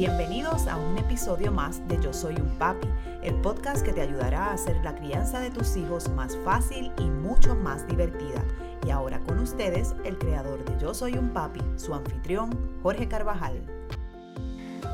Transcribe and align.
Bienvenidos 0.00 0.66
a 0.66 0.78
un 0.78 0.96
episodio 0.96 1.52
más 1.52 1.86
de 1.86 2.00
Yo 2.00 2.14
Soy 2.14 2.34
un 2.36 2.56
Papi, 2.56 2.88
el 3.22 3.34
podcast 3.42 3.84
que 3.84 3.92
te 3.92 4.00
ayudará 4.00 4.46
a 4.46 4.54
hacer 4.54 4.76
la 4.82 4.94
crianza 4.94 5.40
de 5.40 5.50
tus 5.50 5.76
hijos 5.76 6.08
más 6.08 6.38
fácil 6.42 6.90
y 6.96 7.02
mucho 7.02 7.54
más 7.54 7.86
divertida. 7.86 8.42
Y 8.86 8.92
ahora 8.92 9.20
con 9.20 9.38
ustedes, 9.40 9.94
el 10.04 10.16
creador 10.16 10.64
de 10.64 10.80
Yo 10.80 10.94
Soy 10.94 11.18
un 11.18 11.34
Papi, 11.34 11.60
su 11.76 11.92
anfitrión, 11.92 12.80
Jorge 12.82 13.08
Carvajal. 13.08 13.62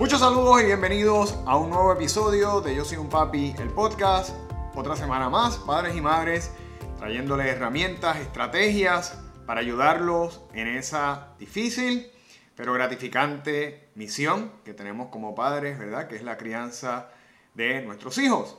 Muchos 0.00 0.18
saludos 0.18 0.60
y 0.62 0.66
bienvenidos 0.66 1.38
a 1.46 1.56
un 1.56 1.70
nuevo 1.70 1.92
episodio 1.92 2.60
de 2.60 2.74
Yo 2.74 2.84
Soy 2.84 2.98
un 2.98 3.08
Papi, 3.08 3.54
el 3.60 3.68
podcast. 3.68 4.34
Otra 4.74 4.96
semana 4.96 5.30
más, 5.30 5.56
padres 5.58 5.94
y 5.94 6.00
madres, 6.00 6.50
trayéndoles 6.98 7.46
herramientas, 7.46 8.16
estrategias 8.16 9.16
para 9.46 9.60
ayudarlos 9.60 10.40
en 10.52 10.66
esa 10.66 11.28
difícil 11.38 12.10
pero 12.56 12.72
gratificante 12.72 13.90
misión 13.94 14.50
que 14.64 14.72
tenemos 14.72 15.08
como 15.10 15.34
padres, 15.34 15.78
¿verdad? 15.78 16.08
Que 16.08 16.16
es 16.16 16.22
la 16.22 16.38
crianza 16.38 17.10
de 17.54 17.82
nuestros 17.82 18.18
hijos. 18.18 18.56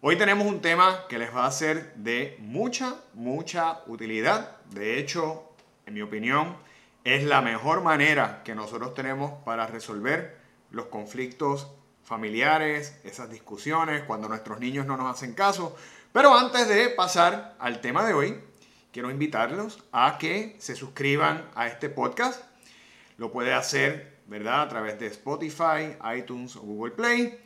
Hoy 0.00 0.16
tenemos 0.16 0.46
un 0.46 0.60
tema 0.60 1.06
que 1.08 1.18
les 1.18 1.34
va 1.34 1.46
a 1.46 1.50
ser 1.50 1.94
de 1.96 2.36
mucha, 2.38 2.94
mucha 3.14 3.80
utilidad. 3.86 4.60
De 4.70 4.98
hecho, 4.98 5.50
en 5.86 5.94
mi 5.94 6.02
opinión, 6.02 6.56
es 7.02 7.24
la 7.24 7.42
mejor 7.42 7.82
manera 7.82 8.42
que 8.44 8.54
nosotros 8.54 8.94
tenemos 8.94 9.32
para 9.44 9.66
resolver 9.66 10.38
los 10.70 10.86
conflictos 10.86 11.68
familiares, 12.04 13.00
esas 13.02 13.30
discusiones, 13.30 14.02
cuando 14.02 14.28
nuestros 14.28 14.60
niños 14.60 14.86
no 14.86 14.96
nos 14.96 15.14
hacen 15.14 15.34
caso. 15.34 15.74
Pero 16.12 16.36
antes 16.36 16.68
de 16.68 16.90
pasar 16.90 17.56
al 17.58 17.80
tema 17.80 18.04
de 18.04 18.14
hoy, 18.14 18.40
quiero 18.92 19.10
invitarlos 19.10 19.82
a 19.90 20.18
que 20.18 20.54
se 20.60 20.76
suscriban 20.76 21.50
a 21.54 21.66
este 21.66 21.88
podcast 21.88 22.53
lo 23.16 23.30
puede 23.30 23.52
hacer, 23.52 24.18
¿verdad? 24.26 24.62
A 24.62 24.68
través 24.68 24.98
de 24.98 25.06
Spotify, 25.06 25.96
iTunes 26.16 26.56
o 26.56 26.60
Google 26.60 26.92
Play, 26.92 27.38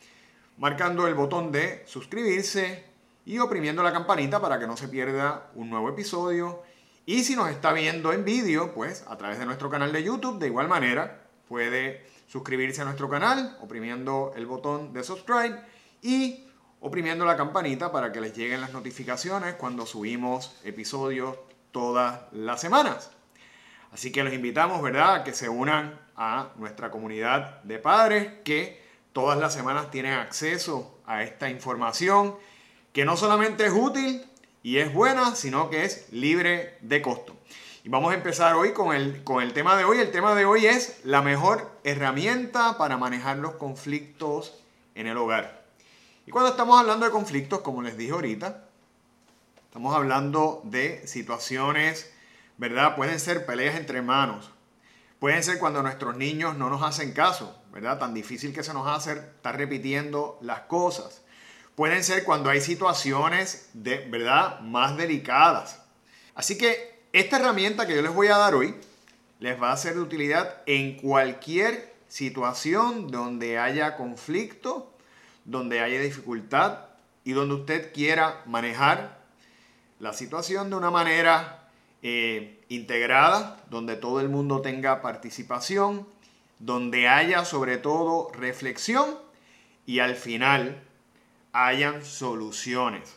marcando 0.57 1.07
el 1.07 1.15
botón 1.15 1.53
de 1.53 1.85
suscribirse 1.87 2.85
y 3.25 3.39
oprimiendo 3.39 3.83
la 3.83 3.93
campanita 3.93 4.41
para 4.41 4.59
que 4.59 4.67
no 4.67 4.77
se 4.77 4.89
pierda 4.89 5.51
un 5.55 5.71
nuevo 5.71 5.89
episodio. 5.89 6.63
Y 7.05 7.25
si 7.25 7.37
nos 7.37 7.51
está 7.51 7.73
viendo 7.73 8.13
en 8.13 8.25
vídeo, 8.25 8.73
pues 8.75 9.05
a 9.09 9.17
través 9.17 9.39
de 9.39 9.47
nuestro 9.47 9.71
canal 9.71 9.93
de 9.93 10.03
YouTube, 10.03 10.39
de 10.39 10.47
igual 10.47 10.69
manera, 10.69 11.23
puede 11.49 12.05
suscribirse 12.27 12.83
a 12.83 12.85
nuestro 12.85 13.09
canal 13.09 13.57
oprimiendo 13.61 14.33
el 14.37 14.47
botón 14.47 14.93
de 14.93 15.03
subscribe 15.03 15.61
y 16.03 16.45
oprimiendo 16.81 17.25
la 17.25 17.37
campanita 17.37 17.91
para 17.91 18.13
que 18.13 18.21
les 18.21 18.37
lleguen 18.37 18.61
las 18.61 18.73
notificaciones 18.73 19.55
cuando 19.55 19.87
subimos 19.87 20.55
episodios 20.65 21.37
todas 21.73 22.23
las 22.33 22.61
semanas. 22.61 23.11
Así 23.93 24.13
que 24.13 24.23
los 24.23 24.33
invitamos, 24.33 24.83
¿verdad?, 24.83 25.15
a 25.17 25.25
que 25.25 25.33
se 25.33 25.49
unan 25.49 25.99
a 26.17 26.51
nuestra 26.57 26.91
comunidad 26.91 27.63
de 27.63 27.79
padres 27.79 28.33
que 28.45 28.83
todas 29.13 29.39
las 29.39 29.55
semanas 29.55 29.91
tienen 29.91 30.13
acceso 30.13 31.01
a 31.07 31.23
esta 31.23 31.49
información 31.49 32.37
que 32.93 33.05
no 33.05 33.17
solamente 33.17 33.67
es 33.67 33.73
útil 33.73 34.25
y 34.63 34.79
es 34.79 34.93
buena, 34.93 35.35
sino 35.35 35.71
que 35.71 35.85
es 35.85 36.13
libre 36.13 36.77
de 36.81 37.01
costo. 37.01 37.37
Y 37.85 37.89
vamos 37.89 38.13
a 38.13 38.17
empezar 38.17 38.55
hoy 38.55 38.73
con 38.73 38.95
el, 38.95 39.25
con 39.25 39.43
el 39.43 39.53
tema 39.53 39.77
de 39.77 39.85
hoy. 39.85 39.99
El 39.99 40.11
tema 40.11 40.35
de 40.35 40.45
hoy 40.45 40.67
es 40.67 41.01
la 41.05 41.23
mejor 41.23 41.71
herramienta 41.85 42.77
para 42.77 42.99
manejar 42.99 43.39
los 43.39 43.53
conflictos 43.55 44.63
en 44.95 45.07
el 45.07 45.17
hogar. 45.17 45.65
Y 46.27 46.31
cuando 46.31 46.51
estamos 46.51 46.79
hablando 46.79 47.07
de 47.07 47.13
conflictos, 47.13 47.61
como 47.61 47.81
les 47.81 47.97
dije 47.97 48.13
ahorita, 48.13 48.69
estamos 49.65 49.95
hablando 49.95 50.61
de 50.65 51.07
situaciones 51.07 52.13
¿verdad? 52.59 52.97
Pueden 52.97 53.19
ser 53.19 53.47
peleas 53.47 53.77
entre 53.77 53.99
hermanos. 53.99 54.51
Pueden 55.19 55.43
ser 55.43 55.59
cuando 55.59 55.83
nuestros 55.83 56.17
niños 56.17 56.57
no 56.57 56.69
nos 56.71 56.83
hacen 56.83 57.13
caso, 57.13 57.61
¿verdad? 57.73 57.99
Tan 57.99 58.15
difícil 58.15 58.53
que 58.53 58.63
se 58.63 58.75
nos 58.75 58.87
hace 58.87 59.13
estar 59.13 59.57
repitiendo 59.57 60.39
las 60.43 60.61
cosas. 60.63 61.23
Pueden 61.75 62.05
ser 62.05 62.25
cuando 62.25 62.51
hay 62.51 62.61
situaciones 62.61 63.71
de, 63.73 64.07
¿verdad? 64.09 64.61
Más 64.61 64.97
delicadas. 64.97 65.81
Así 66.35 66.59
que 66.59 67.03
esta 67.13 67.39
herramienta 67.39 67.87
que 67.87 67.97
yo 67.97 68.03
les 68.03 68.15
voy 68.15 68.29
a 68.29 68.37
dar 68.37 68.55
hoy 68.55 68.75
les 69.41 69.61
va 69.61 69.73
a 69.73 69.77
ser 69.77 69.95
de 69.95 70.01
utilidad 70.01 70.63
en 70.67 70.97
cualquier 70.97 71.95
situación 72.09 73.11
donde 73.11 73.59
haya 73.59 73.97
conflicto, 73.97 74.93
donde 75.45 75.81
haya 75.81 76.01
dificultad 76.01 76.87
y 77.25 77.33
donde 77.33 77.55
usted 77.55 77.93
quiera 77.93 78.43
manejar 78.47 79.19
la 80.01 80.13
situación 80.13 80.71
de 80.71 80.77
una 80.77 80.91
manera 80.91 81.58
eh, 82.03 82.65
integrada, 82.69 83.63
donde 83.71 83.97
todo 83.97 84.21
el 84.21 84.29
mundo 84.29 84.61
tenga 84.61 85.03
participación, 85.03 86.07
donde 86.59 87.09
haya 87.09 87.45
sobre 87.45 87.77
todo 87.77 88.31
reflexión 88.33 89.17
y 89.87 90.01
al 90.01 90.17
final 90.17 90.83
hayan 91.53 92.05
soluciones. 92.05 93.17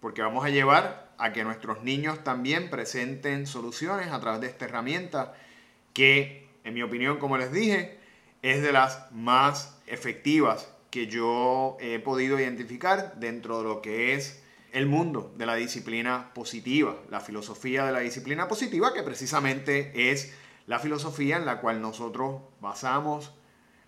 Porque 0.00 0.22
vamos 0.22 0.44
a 0.44 0.50
llevar 0.50 1.08
a 1.18 1.32
que 1.32 1.44
nuestros 1.44 1.82
niños 1.82 2.22
también 2.24 2.70
presenten 2.70 3.46
soluciones 3.46 4.12
a 4.12 4.20
través 4.20 4.40
de 4.40 4.48
esta 4.48 4.66
herramienta 4.66 5.34
que, 5.92 6.48
en 6.64 6.74
mi 6.74 6.82
opinión, 6.82 7.18
como 7.18 7.38
les 7.38 7.52
dije, 7.52 7.98
es 8.42 8.62
de 8.62 8.72
las 8.72 9.10
más 9.12 9.78
efectivas 9.86 10.68
que 10.90 11.06
yo 11.06 11.76
he 11.80 11.98
podido 11.98 12.38
identificar 12.38 13.14
dentro 13.16 13.58
de 13.58 13.64
lo 13.64 13.82
que 13.82 14.14
es 14.14 14.42
el 14.76 14.84
mundo 14.84 15.32
de 15.38 15.46
la 15.46 15.54
disciplina 15.54 16.34
positiva, 16.34 16.96
la 17.08 17.20
filosofía 17.20 17.86
de 17.86 17.92
la 17.92 18.00
disciplina 18.00 18.46
positiva, 18.46 18.92
que 18.92 19.02
precisamente 19.02 20.10
es 20.12 20.34
la 20.66 20.78
filosofía 20.78 21.38
en 21.38 21.46
la 21.46 21.62
cual 21.62 21.80
nosotros 21.80 22.42
basamos 22.60 23.32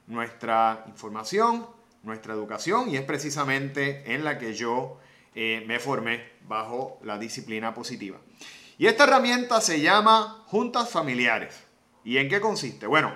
nuestra 0.06 0.84
información, 0.88 1.66
nuestra 2.04 2.32
educación, 2.32 2.88
y 2.88 2.96
es 2.96 3.02
precisamente 3.02 4.14
en 4.14 4.24
la 4.24 4.38
que 4.38 4.54
yo 4.54 4.98
eh, 5.34 5.62
me 5.66 5.78
formé 5.78 6.24
bajo 6.48 6.98
la 7.02 7.18
disciplina 7.18 7.74
positiva. 7.74 8.16
Y 8.78 8.86
esta 8.86 9.04
herramienta 9.04 9.60
se 9.60 9.82
llama 9.82 10.42
juntas 10.46 10.88
familiares. 10.88 11.54
¿Y 12.02 12.16
en 12.16 12.30
qué 12.30 12.40
consiste? 12.40 12.86
Bueno, 12.86 13.12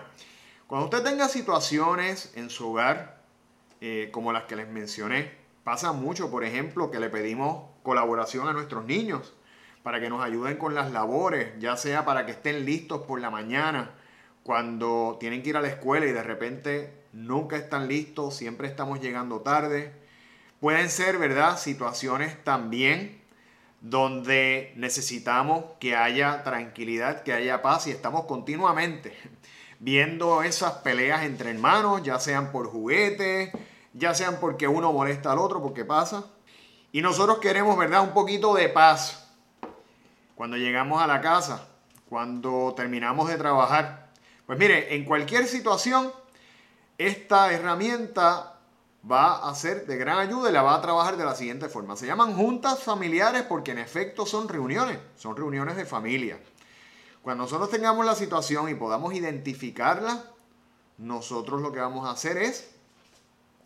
cuando 0.66 0.84
usted 0.84 1.02
tenga 1.02 1.26
situaciones 1.26 2.32
en 2.34 2.50
su 2.50 2.68
hogar, 2.68 3.22
eh, 3.80 4.10
como 4.12 4.30
las 4.30 4.42
que 4.42 4.56
les 4.56 4.68
mencioné, 4.68 5.41
Pasa 5.64 5.92
mucho, 5.92 6.30
por 6.30 6.44
ejemplo, 6.44 6.90
que 6.90 6.98
le 6.98 7.08
pedimos 7.08 7.70
colaboración 7.82 8.48
a 8.48 8.52
nuestros 8.52 8.84
niños 8.84 9.34
para 9.82 10.00
que 10.00 10.08
nos 10.08 10.22
ayuden 10.22 10.56
con 10.56 10.74
las 10.74 10.92
labores, 10.92 11.52
ya 11.58 11.76
sea 11.76 12.04
para 12.04 12.26
que 12.26 12.32
estén 12.32 12.64
listos 12.64 13.02
por 13.02 13.20
la 13.20 13.30
mañana, 13.30 13.90
cuando 14.42 15.16
tienen 15.20 15.42
que 15.42 15.50
ir 15.50 15.56
a 15.56 15.60
la 15.60 15.68
escuela 15.68 16.06
y 16.06 16.12
de 16.12 16.22
repente 16.22 16.92
nunca 17.12 17.56
están 17.56 17.88
listos, 17.88 18.36
siempre 18.36 18.66
estamos 18.66 19.00
llegando 19.00 19.40
tarde. 19.40 19.92
Pueden 20.60 20.88
ser, 20.90 21.18
¿verdad?, 21.18 21.58
situaciones 21.58 22.42
también 22.44 23.20
donde 23.80 24.72
necesitamos 24.76 25.64
que 25.80 25.96
haya 25.96 26.44
tranquilidad, 26.44 27.24
que 27.24 27.32
haya 27.32 27.62
paz 27.62 27.88
y 27.88 27.90
estamos 27.90 28.26
continuamente 28.26 29.12
viendo 29.80 30.44
esas 30.44 30.74
peleas 30.74 31.24
entre 31.24 31.50
hermanos, 31.50 32.04
ya 32.04 32.20
sean 32.20 32.52
por 32.52 32.68
juguetes, 32.68 33.50
ya 33.92 34.14
sean 34.14 34.38
porque 34.41 34.69
uno 34.69 34.92
molesta 34.92 35.32
al 35.32 35.38
otro, 35.38 35.62
porque 35.62 35.84
pasa. 35.84 36.25
Y 36.92 37.00
nosotros 37.03 37.38
queremos, 37.38 37.76
¿verdad? 37.76 38.03
Un 38.03 38.12
poquito 38.12 38.54
de 38.54 38.69
paz 38.69 39.28
cuando 40.34 40.56
llegamos 40.56 41.03
a 41.03 41.06
la 41.06 41.20
casa, 41.20 41.69
cuando 42.08 42.75
terminamos 42.76 43.28
de 43.28 43.36
trabajar. 43.36 44.10
Pues 44.47 44.58
mire, 44.58 44.94
en 44.94 45.04
cualquier 45.04 45.47
situación, 45.47 46.12
esta 46.98 47.52
herramienta 47.52 48.58
va 49.10 49.48
a 49.48 49.54
ser 49.54 49.86
de 49.86 49.97
gran 49.97 50.19
ayuda 50.19 50.50
y 50.50 50.52
la 50.52 50.62
va 50.62 50.75
a 50.75 50.81
trabajar 50.81 51.16
de 51.16 51.25
la 51.25 51.34
siguiente 51.34 51.69
forma. 51.69 51.97
Se 51.97 52.06
llaman 52.06 52.34
juntas 52.34 52.82
familiares 52.82 53.42
porque 53.42 53.72
en 53.72 53.78
efecto 53.78 54.26
son 54.26 54.48
reuniones, 54.48 54.98
son 55.16 55.36
reuniones 55.36 55.76
de 55.76 55.84
familia. 55.84 56.38
Cuando 57.22 57.44
nosotros 57.44 57.70
tengamos 57.70 58.04
la 58.04 58.14
situación 58.14 58.69
y 58.69 58.75
podamos 58.75 59.14
identificarla, 59.14 60.25
nosotros 60.98 61.62
lo 61.62 61.72
que 61.72 61.81
vamos 61.81 62.06
a 62.06 62.12
hacer 62.12 62.37
es 62.37 62.71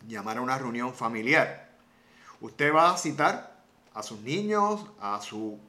llamar 0.07 0.37
a 0.37 0.41
una 0.41 0.57
reunión 0.57 0.93
familiar. 0.93 1.69
Usted 2.39 2.73
va 2.73 2.93
a 2.93 2.97
citar 2.97 3.57
a 3.93 4.03
sus 4.03 4.19
niños, 4.21 4.85
a 4.99 5.21
su, 5.21 5.59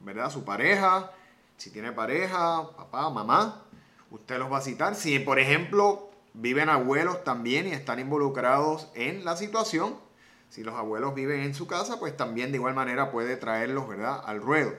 ¿verdad? 0.00 0.30
su 0.30 0.44
pareja, 0.44 1.10
si 1.56 1.70
tiene 1.70 1.92
pareja, 1.92 2.70
papá, 2.76 3.08
mamá, 3.10 3.62
usted 4.10 4.38
los 4.38 4.50
va 4.52 4.58
a 4.58 4.62
citar. 4.62 4.94
Si, 4.94 5.18
por 5.18 5.38
ejemplo, 5.38 6.10
viven 6.34 6.68
abuelos 6.68 7.24
también 7.24 7.66
y 7.66 7.72
están 7.72 7.98
involucrados 7.98 8.88
en 8.94 9.24
la 9.24 9.36
situación, 9.36 9.96
si 10.48 10.62
los 10.62 10.74
abuelos 10.74 11.14
viven 11.14 11.40
en 11.40 11.54
su 11.54 11.66
casa, 11.66 11.98
pues 11.98 12.16
también 12.16 12.50
de 12.52 12.58
igual 12.58 12.74
manera 12.74 13.10
puede 13.10 13.36
traerlos, 13.36 13.88
¿verdad?, 13.88 14.22
al 14.24 14.40
ruedo. 14.40 14.72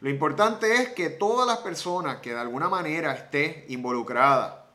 Lo 0.00 0.10
importante 0.10 0.74
es 0.74 0.90
que 0.90 1.08
todas 1.08 1.46
las 1.46 1.58
personas 1.58 2.18
que 2.18 2.34
de 2.34 2.40
alguna 2.40 2.68
manera 2.68 3.12
esté 3.12 3.64
involucrada 3.68 4.66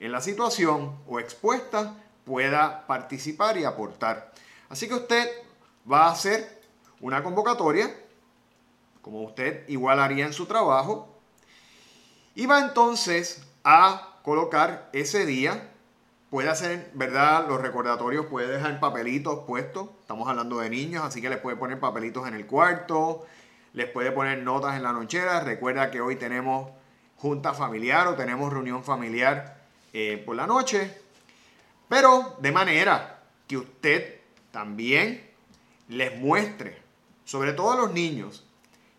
en 0.00 0.12
la 0.12 0.20
situación 0.20 0.98
o 1.06 1.20
expuesta 1.20 2.03
pueda 2.24 2.86
participar 2.86 3.56
y 3.56 3.64
aportar. 3.64 4.32
Así 4.68 4.88
que 4.88 4.94
usted 4.94 5.28
va 5.90 6.06
a 6.06 6.12
hacer 6.12 6.62
una 7.00 7.22
convocatoria, 7.22 7.94
como 9.02 9.22
usted 9.22 9.68
igual 9.68 10.00
haría 10.00 10.26
en 10.26 10.32
su 10.32 10.46
trabajo, 10.46 11.08
y 12.34 12.46
va 12.46 12.60
entonces 12.60 13.42
a 13.62 14.18
colocar 14.22 14.88
ese 14.92 15.26
día 15.26 15.70
puede 16.34 16.48
hacer, 16.48 16.90
¿verdad? 16.94 17.46
Los 17.46 17.60
recordatorios 17.60 18.26
puede 18.26 18.48
dejar 18.48 18.80
papelitos 18.80 19.44
puestos. 19.46 19.90
Estamos 20.00 20.28
hablando 20.28 20.58
de 20.58 20.68
niños, 20.68 21.04
así 21.04 21.22
que 21.22 21.28
les 21.30 21.38
puede 21.38 21.56
poner 21.56 21.78
papelitos 21.78 22.26
en 22.26 22.34
el 22.34 22.44
cuarto, 22.44 23.24
les 23.72 23.88
puede 23.88 24.10
poner 24.10 24.42
notas 24.42 24.74
en 24.74 24.82
la 24.82 24.92
nochera. 24.92 25.38
Recuerda 25.44 25.92
que 25.92 26.00
hoy 26.00 26.16
tenemos 26.16 26.72
junta 27.18 27.54
familiar 27.54 28.08
o 28.08 28.16
tenemos 28.16 28.52
reunión 28.52 28.82
familiar 28.82 29.58
eh, 29.92 30.20
por 30.26 30.34
la 30.34 30.48
noche. 30.48 31.03
Pero 31.94 32.34
de 32.40 32.50
manera 32.50 33.20
que 33.46 33.56
usted 33.56 34.16
también 34.50 35.30
les 35.86 36.18
muestre, 36.18 36.82
sobre 37.24 37.52
todo 37.52 37.70
a 37.70 37.76
los 37.76 37.92
niños, 37.92 38.44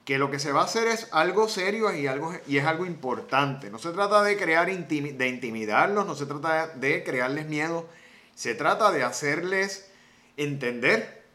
que 0.06 0.18
lo 0.18 0.31
que 0.31 0.39
se 0.39 0.53
va 0.53 0.62
a 0.62 0.63
hacer 0.63 0.88
es 0.88 1.09
algo 1.12 1.50
serio 1.50 1.94
y, 1.94 2.07
algo, 2.07 2.33
y 2.47 2.56
es 2.56 2.63
algo 2.63 2.86
importante. 2.86 3.69
No 3.69 3.80
se 3.80 3.92
trata 3.92 4.24
de 4.24 4.38
crear 4.38 4.68
de 4.68 5.27
intimidarlos, 5.27 6.06
no 6.06 6.15
se 6.15 6.25
trata 6.25 6.68
de 6.68 7.03
crearles 7.03 7.47
miedo, 7.47 7.86
se 8.33 8.56
trata 8.56 8.94
de 8.94 9.03
hacerles 9.03 9.92
entender 10.38 11.25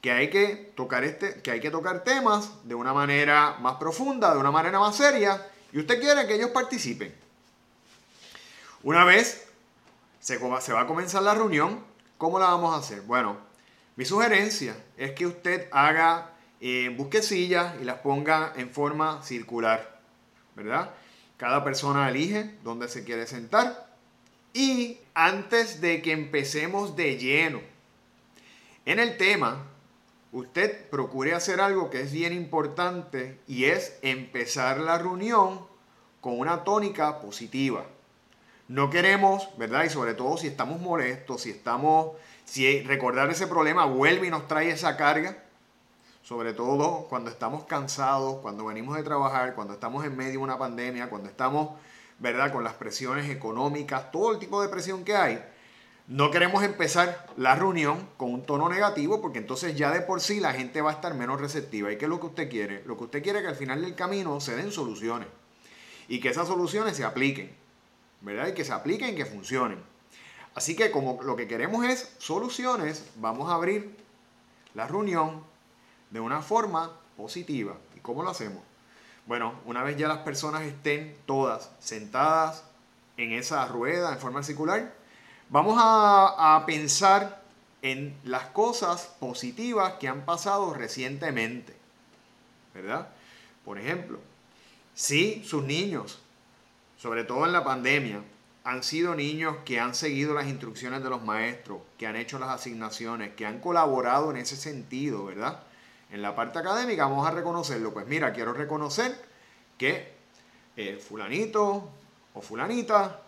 que 0.00 0.10
hay 0.10 0.30
que 0.30 0.72
tocar 0.74 1.04
este, 1.04 1.42
que 1.42 1.50
hay 1.50 1.60
que 1.60 1.70
tocar 1.70 2.02
temas 2.02 2.48
de 2.66 2.76
una 2.76 2.94
manera 2.94 3.58
más 3.60 3.76
profunda, 3.76 4.32
de 4.32 4.40
una 4.40 4.50
manera 4.50 4.80
más 4.80 4.96
seria, 4.96 5.50
y 5.70 5.80
usted 5.80 6.00
quiere 6.00 6.26
que 6.26 6.36
ellos 6.36 6.48
participen. 6.48 7.14
Una 8.82 9.04
vez 9.04 9.43
se, 10.24 10.38
va 10.38 10.80
a 10.80 10.86
comenzar 10.86 11.22
la 11.22 11.34
reunión, 11.34 11.84
¿cómo 12.16 12.38
la 12.38 12.46
vamos 12.46 12.74
a 12.74 12.78
hacer? 12.78 13.02
Bueno, 13.02 13.36
mi 13.94 14.06
sugerencia 14.06 14.74
es 14.96 15.12
que 15.12 15.26
usted 15.26 15.68
haga 15.70 16.30
eh, 16.62 16.96
y 16.96 17.84
las 17.84 17.98
ponga 17.98 18.54
en 18.56 18.70
forma 18.70 19.22
circular, 19.22 20.00
¿verdad? 20.56 20.94
Cada 21.36 21.62
persona 21.62 22.08
elige 22.08 22.54
dónde 22.62 22.88
se 22.88 23.04
quiere 23.04 23.26
sentar. 23.26 23.86
Y 24.54 24.98
antes 25.12 25.82
de 25.82 26.00
que 26.00 26.12
empecemos 26.12 26.96
de 26.96 27.18
lleno 27.18 27.60
en 28.86 29.00
el 29.00 29.18
tema, 29.18 29.66
usted 30.32 30.88
procure 30.88 31.34
hacer 31.34 31.60
algo 31.60 31.90
que 31.90 32.00
es 32.00 32.12
bien 32.12 32.32
importante 32.32 33.38
y 33.46 33.66
es 33.66 33.98
empezar 34.00 34.78
la 34.78 34.96
reunión 34.96 35.66
con 36.22 36.40
una 36.40 36.64
tónica 36.64 37.20
positiva. 37.20 37.84
No 38.68 38.88
queremos, 38.88 39.48
¿verdad? 39.58 39.84
Y 39.84 39.90
sobre 39.90 40.14
todo 40.14 40.38
si 40.38 40.46
estamos 40.46 40.80
molestos, 40.80 41.42
si 41.42 41.50
estamos, 41.50 42.12
si 42.44 42.82
recordar 42.82 43.30
ese 43.30 43.46
problema 43.46 43.84
vuelve 43.84 44.26
y 44.26 44.30
nos 44.30 44.48
trae 44.48 44.70
esa 44.70 44.96
carga, 44.96 45.36
sobre 46.22 46.54
todo 46.54 47.06
cuando 47.10 47.30
estamos 47.30 47.64
cansados, 47.64 48.40
cuando 48.40 48.64
venimos 48.64 48.96
de 48.96 49.02
trabajar, 49.02 49.54
cuando 49.54 49.74
estamos 49.74 50.04
en 50.06 50.16
medio 50.16 50.32
de 50.32 50.38
una 50.38 50.58
pandemia, 50.58 51.10
cuando 51.10 51.28
estamos, 51.28 51.78
¿verdad?, 52.18 52.52
con 52.52 52.64
las 52.64 52.72
presiones 52.72 53.28
económicas, 53.28 54.10
todo 54.10 54.32
el 54.32 54.38
tipo 54.38 54.62
de 54.62 54.68
presión 54.68 55.04
que 55.04 55.14
hay. 55.14 55.44
No 56.06 56.30
queremos 56.30 56.62
empezar 56.62 57.26
la 57.36 57.54
reunión 57.54 58.08
con 58.16 58.32
un 58.32 58.44
tono 58.44 58.68
negativo 58.70 59.20
porque 59.20 59.38
entonces 59.38 59.76
ya 59.76 59.90
de 59.90 60.00
por 60.00 60.22
sí 60.22 60.40
la 60.40 60.52
gente 60.52 60.80
va 60.80 60.90
a 60.90 60.94
estar 60.94 61.14
menos 61.14 61.40
receptiva. 61.40 61.92
¿Y 61.92 61.98
qué 61.98 62.06
es 62.06 62.10
lo 62.10 62.20
que 62.20 62.26
usted 62.26 62.50
quiere? 62.50 62.82
Lo 62.84 62.96
que 62.96 63.04
usted 63.04 63.22
quiere 63.22 63.38
es 63.40 63.44
que 63.44 63.50
al 63.50 63.56
final 63.56 63.82
del 63.82 63.94
camino 63.94 64.40
se 64.40 64.56
den 64.56 64.70
soluciones 64.70 65.28
y 66.08 66.20
que 66.20 66.28
esas 66.28 66.48
soluciones 66.48 66.96
se 66.96 67.04
apliquen, 67.04 67.54
¿verdad? 68.24 68.48
Y 68.48 68.54
que 68.54 68.64
se 68.64 68.72
apliquen 68.72 69.10
y 69.10 69.16
que 69.16 69.26
funcionen. 69.26 69.78
Así 70.54 70.74
que 70.74 70.90
como 70.90 71.22
lo 71.22 71.36
que 71.36 71.46
queremos 71.46 71.84
es 71.84 72.12
soluciones, 72.18 73.04
vamos 73.16 73.50
a 73.50 73.54
abrir 73.54 73.96
la 74.74 74.86
reunión 74.86 75.44
de 76.10 76.20
una 76.20 76.42
forma 76.42 76.92
positiva. 77.16 77.76
¿Y 77.96 78.00
cómo 78.00 78.22
lo 78.22 78.30
hacemos? 78.30 78.62
Bueno, 79.26 79.54
una 79.64 79.82
vez 79.82 79.96
ya 79.96 80.08
las 80.08 80.18
personas 80.18 80.62
estén 80.62 81.16
todas 81.26 81.70
sentadas 81.80 82.64
en 83.16 83.32
esa 83.32 83.66
rueda 83.66 84.12
en 84.12 84.18
forma 84.18 84.42
circular, 84.42 84.94
vamos 85.48 85.76
a, 85.78 86.56
a 86.56 86.66
pensar 86.66 87.42
en 87.82 88.16
las 88.24 88.46
cosas 88.46 89.14
positivas 89.20 89.94
que 89.94 90.08
han 90.08 90.24
pasado 90.24 90.72
recientemente. 90.72 91.74
¿Verdad? 92.74 93.08
Por 93.64 93.78
ejemplo, 93.78 94.18
si 94.94 95.44
sus 95.44 95.64
niños, 95.64 96.20
sobre 97.04 97.24
todo 97.24 97.44
en 97.44 97.52
la 97.52 97.62
pandemia, 97.62 98.22
han 98.64 98.82
sido 98.82 99.14
niños 99.14 99.58
que 99.66 99.78
han 99.78 99.94
seguido 99.94 100.32
las 100.32 100.46
instrucciones 100.46 101.04
de 101.04 101.10
los 101.10 101.22
maestros, 101.22 101.82
que 101.98 102.06
han 102.06 102.16
hecho 102.16 102.38
las 102.38 102.48
asignaciones, 102.48 103.34
que 103.34 103.44
han 103.44 103.60
colaborado 103.60 104.30
en 104.30 104.38
ese 104.38 104.56
sentido, 104.56 105.26
¿verdad? 105.26 105.60
En 106.10 106.22
la 106.22 106.34
parte 106.34 106.60
académica 106.60 107.04
vamos 107.04 107.28
a 107.28 107.30
reconocerlo. 107.30 107.92
Pues 107.92 108.06
mira, 108.06 108.32
quiero 108.32 108.54
reconocer 108.54 109.14
que 109.76 110.14
eh, 110.78 110.96
fulanito 110.96 111.90
o 112.32 112.40
fulanita 112.40 113.20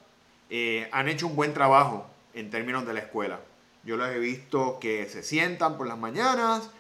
eh, 0.49 0.89
han 0.91 1.11
hecho 1.11 1.27
un 1.27 1.37
buen 1.37 1.53
trabajo 1.53 2.07
en 2.33 2.49
términos 2.49 2.87
de 2.87 2.95
la 2.95 3.01
escuela. 3.01 3.41
Yo 3.85 3.99
los 3.99 4.09
he 4.09 4.19
visto 4.19 4.79
que 4.81 5.05
se 5.05 5.23
sientan 5.23 5.77
por 5.77 5.87
las 5.87 5.99
mañanas, 5.99 6.71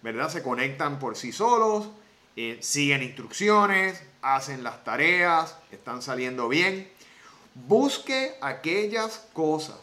¿verdad? 0.00 0.30
Se 0.30 0.42
conectan 0.42 0.98
por 0.98 1.14
sí 1.14 1.30
solos, 1.30 1.90
eh, 2.36 2.56
siguen 2.62 3.02
instrucciones, 3.02 4.02
hacen 4.22 4.62
las 4.62 4.84
tareas, 4.84 5.56
están 5.70 6.02
saliendo 6.02 6.48
bien. 6.48 6.90
Busque 7.54 8.36
aquellas 8.40 9.26
cosas 9.32 9.78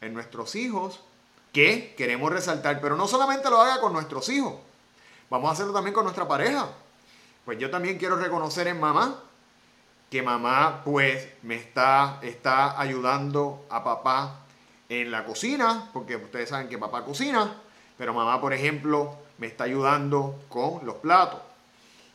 en 0.00 0.14
nuestros 0.14 0.54
hijos 0.54 1.00
que 1.52 1.94
queremos 1.96 2.32
resaltar, 2.32 2.80
pero 2.80 2.96
no 2.96 3.06
solamente 3.06 3.50
lo 3.50 3.60
haga 3.60 3.80
con 3.80 3.92
nuestros 3.92 4.28
hijos, 4.30 4.54
vamos 5.28 5.50
a 5.50 5.52
hacerlo 5.52 5.72
también 5.72 5.94
con 5.94 6.04
nuestra 6.04 6.26
pareja. 6.26 6.68
Pues 7.44 7.58
yo 7.58 7.70
también 7.70 7.98
quiero 7.98 8.16
reconocer 8.16 8.68
en 8.68 8.80
mamá 8.80 9.18
que 10.10 10.22
mamá 10.22 10.82
pues 10.84 11.28
me 11.42 11.56
está, 11.56 12.18
está 12.22 12.78
ayudando 12.80 13.66
a 13.70 13.82
papá 13.82 14.40
en 14.88 15.10
la 15.10 15.24
cocina, 15.24 15.90
porque 15.92 16.16
ustedes 16.16 16.50
saben 16.50 16.68
que 16.68 16.78
papá 16.78 17.04
cocina, 17.04 17.56
pero 17.96 18.12
mamá 18.14 18.40
por 18.40 18.52
ejemplo 18.52 19.16
me 19.38 19.46
está 19.46 19.64
ayudando 19.64 20.38
con 20.48 20.84
los 20.84 20.96
platos 20.96 21.40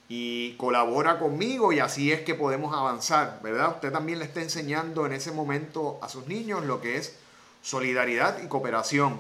y 0.10 0.54
colabora 0.54 1.20
conmigo 1.20 1.74
y 1.74 1.80
así 1.80 2.12
es 2.12 2.22
que 2.22 2.36
podemos 2.36 2.74
avanzar, 2.76 3.40
¿verdad? 3.44 3.76
Usted 3.76 3.92
también 3.92 4.20
le 4.20 4.26
está 4.26 4.42
enseñando 4.42 5.06
en 5.06 5.14
ese 5.14 5.32
momento 5.32 6.00
a 6.02 6.10
sus 6.10 6.28
niños 6.28 6.64
lo 6.64 6.82
que 6.82 6.98
es 6.98 7.16
solidaridad 7.62 8.42
y 8.42 8.48
cooperación. 8.48 9.20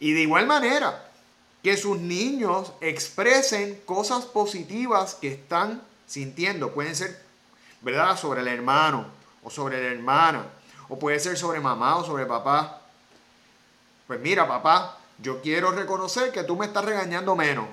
Y 0.00 0.12
de 0.12 0.22
igual 0.22 0.46
manera, 0.46 1.08
que 1.62 1.76
sus 1.76 1.98
niños 1.98 2.72
expresen 2.80 3.80
cosas 3.84 4.24
positivas 4.24 5.14
que 5.14 5.32
están 5.32 5.82
sintiendo. 6.06 6.72
Pueden 6.72 6.94
ser, 6.94 7.20
¿verdad?, 7.82 8.16
sobre 8.16 8.40
el 8.40 8.48
hermano 8.48 9.06
o 9.42 9.50
sobre 9.50 9.80
la 9.82 9.94
hermana, 9.94 10.46
o 10.88 10.98
puede 10.98 11.20
ser 11.20 11.36
sobre 11.36 11.60
mamá 11.60 11.96
o 11.96 12.04
sobre 12.04 12.26
papá. 12.26 12.82
Pues 14.06 14.20
mira, 14.20 14.48
papá, 14.48 14.98
yo 15.18 15.42
quiero 15.42 15.70
reconocer 15.70 16.32
que 16.32 16.44
tú 16.44 16.56
me 16.56 16.66
estás 16.66 16.84
regañando 16.84 17.36
menos 17.36 17.66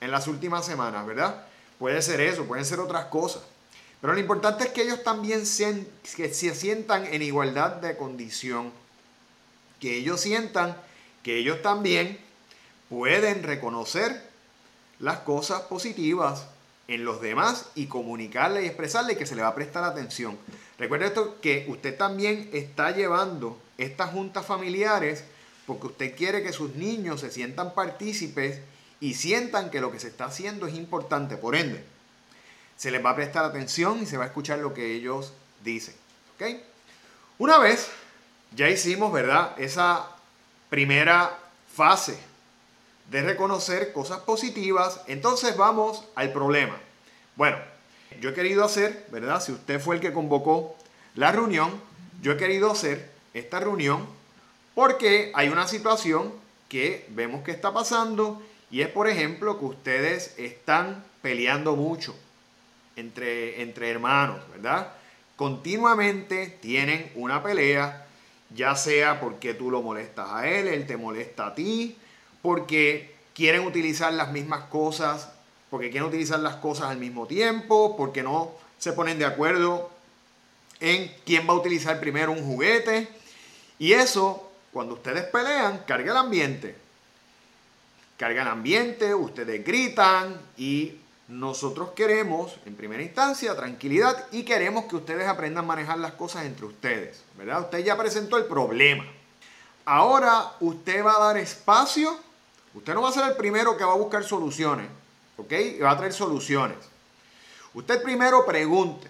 en 0.00 0.10
las 0.10 0.26
últimas 0.26 0.66
semanas, 0.66 1.06
¿verdad? 1.06 1.44
Puede 1.80 2.00
ser 2.02 2.20
eso, 2.20 2.44
pueden 2.44 2.64
ser 2.64 2.78
otras 2.78 3.06
cosas. 3.06 3.42
Pero 4.00 4.12
lo 4.12 4.20
importante 4.20 4.64
es 4.64 4.70
que 4.70 4.82
ellos 4.82 5.02
también 5.02 5.44
se, 5.46 5.86
que 6.14 6.32
se 6.32 6.54
sientan 6.54 7.06
en 7.06 7.22
igualdad 7.22 7.72
de 7.76 7.96
condición 7.96 8.70
que 9.80 9.96
ellos 9.96 10.20
sientan 10.20 10.76
que 11.22 11.38
ellos 11.38 11.62
también 11.62 12.18
pueden 12.90 13.42
reconocer 13.42 14.22
las 14.98 15.20
cosas 15.20 15.62
positivas 15.62 16.46
en 16.86 17.04
los 17.04 17.22
demás 17.22 17.70
y 17.74 17.86
comunicarle 17.86 18.62
y 18.62 18.66
expresarle 18.66 19.16
que 19.16 19.24
se 19.24 19.34
le 19.34 19.42
va 19.42 19.48
a 19.48 19.54
prestar 19.54 19.84
atención. 19.84 20.36
Recuerde 20.78 21.06
esto 21.06 21.40
que 21.40 21.64
usted 21.68 21.96
también 21.96 22.50
está 22.52 22.90
llevando 22.90 23.58
estas 23.78 24.10
juntas 24.10 24.44
familiares 24.44 25.24
porque 25.66 25.86
usted 25.86 26.16
quiere 26.16 26.42
que 26.42 26.52
sus 26.52 26.74
niños 26.74 27.20
se 27.20 27.30
sientan 27.30 27.74
partícipes 27.74 28.58
y 29.00 29.14
sientan 29.14 29.70
que 29.70 29.80
lo 29.80 29.90
que 29.90 30.00
se 30.00 30.08
está 30.08 30.26
haciendo 30.26 30.66
es 30.66 30.74
importante. 30.74 31.36
Por 31.36 31.56
ende, 31.56 31.84
se 32.76 32.90
les 32.90 33.04
va 33.04 33.10
a 33.10 33.16
prestar 33.16 33.44
atención 33.44 34.02
y 34.02 34.06
se 34.06 34.16
va 34.16 34.24
a 34.24 34.26
escuchar 34.28 34.58
lo 34.58 34.74
que 34.74 34.94
ellos 34.94 35.32
dicen. 35.64 35.94
¿Ok? 36.34 36.56
Una 37.38 37.58
vez 37.58 37.88
ya 38.54 38.68
hicimos, 38.68 39.12
¿verdad? 39.12 39.54
Esa 39.58 40.06
primera 40.68 41.38
fase 41.74 42.18
de 43.10 43.22
reconocer 43.22 43.92
cosas 43.92 44.20
positivas. 44.20 45.00
Entonces 45.06 45.56
vamos 45.56 46.04
al 46.14 46.32
problema. 46.32 46.76
Bueno, 47.36 47.56
yo 48.20 48.30
he 48.30 48.34
querido 48.34 48.64
hacer, 48.64 49.06
¿verdad? 49.10 49.42
Si 49.42 49.52
usted 49.52 49.80
fue 49.80 49.96
el 49.96 50.00
que 50.00 50.12
convocó 50.12 50.76
la 51.14 51.32
reunión, 51.32 51.80
yo 52.22 52.32
he 52.32 52.36
querido 52.36 52.70
hacer 52.70 53.10
esta 53.34 53.60
reunión 53.60 54.06
porque 54.74 55.32
hay 55.34 55.48
una 55.48 55.66
situación 55.66 56.32
que 56.68 57.06
vemos 57.10 57.42
que 57.42 57.50
está 57.50 57.72
pasando 57.72 58.42
y 58.70 58.82
es, 58.82 58.88
por 58.88 59.08
ejemplo, 59.08 59.58
que 59.58 59.64
ustedes 59.64 60.34
están 60.38 61.04
peleando 61.22 61.76
mucho 61.76 62.14
entre, 62.96 63.62
entre 63.62 63.90
hermanos, 63.90 64.40
¿verdad? 64.50 64.92
Continuamente 65.36 66.58
tienen 66.60 67.10
una 67.14 67.42
pelea 67.42 68.06
ya 68.54 68.74
sea 68.74 69.20
porque 69.20 69.54
tú 69.54 69.70
lo 69.70 69.82
molestas 69.82 70.28
a 70.30 70.48
él, 70.48 70.68
él 70.68 70.86
te 70.86 70.96
molesta 70.96 71.48
a 71.48 71.54
ti, 71.54 71.96
porque 72.42 73.14
quieren 73.34 73.66
utilizar 73.66 74.12
las 74.12 74.32
mismas 74.32 74.64
cosas, 74.64 75.30
porque 75.70 75.90
quieren 75.90 76.08
utilizar 76.08 76.40
las 76.40 76.56
cosas 76.56 76.86
al 76.86 76.98
mismo 76.98 77.26
tiempo, 77.26 77.96
porque 77.96 78.22
no 78.22 78.52
se 78.78 78.92
ponen 78.92 79.18
de 79.18 79.24
acuerdo 79.24 79.90
en 80.80 81.12
quién 81.24 81.48
va 81.48 81.52
a 81.52 81.56
utilizar 81.56 82.00
primero 82.00 82.32
un 82.32 82.44
juguete. 82.44 83.08
Y 83.78 83.92
eso, 83.92 84.50
cuando 84.72 84.94
ustedes 84.94 85.24
pelean, 85.24 85.84
carga 85.86 86.10
el 86.10 86.18
ambiente. 86.18 86.74
Carga 88.20 88.42
el 88.42 88.48
ambiente, 88.48 89.14
ustedes 89.14 89.64
gritan 89.64 90.38
y 90.58 90.98
nosotros 91.28 91.92
queremos, 91.96 92.54
en 92.66 92.76
primera 92.76 93.02
instancia, 93.02 93.56
tranquilidad 93.56 94.26
y 94.30 94.42
queremos 94.42 94.84
que 94.84 94.96
ustedes 94.96 95.26
aprendan 95.26 95.64
a 95.64 95.66
manejar 95.66 95.98
las 95.98 96.12
cosas 96.12 96.44
entre 96.44 96.66
ustedes, 96.66 97.22
¿verdad? 97.38 97.62
Usted 97.62 97.82
ya 97.82 97.96
presentó 97.96 98.36
el 98.36 98.44
problema. 98.44 99.06
Ahora 99.86 100.52
usted 100.60 101.02
va 101.02 101.16
a 101.16 101.24
dar 101.28 101.38
espacio. 101.38 102.14
Usted 102.74 102.92
no 102.92 103.00
va 103.00 103.08
a 103.08 103.12
ser 103.12 103.24
el 103.24 103.36
primero 103.36 103.74
que 103.78 103.84
va 103.84 103.92
a 103.92 103.96
buscar 103.96 104.22
soluciones, 104.22 104.88
¿ok? 105.38 105.52
Y 105.52 105.78
va 105.78 105.92
a 105.92 105.96
traer 105.96 106.12
soluciones. 106.12 106.76
Usted 107.72 108.02
primero 108.02 108.44
pregunte, 108.44 109.08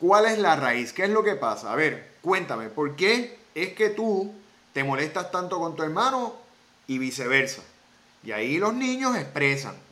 ¿cuál 0.00 0.24
es 0.24 0.38
la 0.38 0.56
raíz? 0.56 0.94
¿Qué 0.94 1.04
es 1.04 1.10
lo 1.10 1.22
que 1.22 1.34
pasa? 1.34 1.70
A 1.70 1.76
ver, 1.76 2.14
cuéntame, 2.22 2.70
¿por 2.70 2.96
qué 2.96 3.38
es 3.54 3.74
que 3.74 3.90
tú 3.90 4.32
te 4.72 4.84
molestas 4.84 5.30
tanto 5.30 5.58
con 5.58 5.76
tu 5.76 5.82
hermano 5.82 6.34
y 6.86 6.96
viceversa? 6.96 7.60
Y 8.26 8.32
ahí 8.32 8.58
los 8.58 8.74
niños 8.74 9.16
expresan 9.16 9.86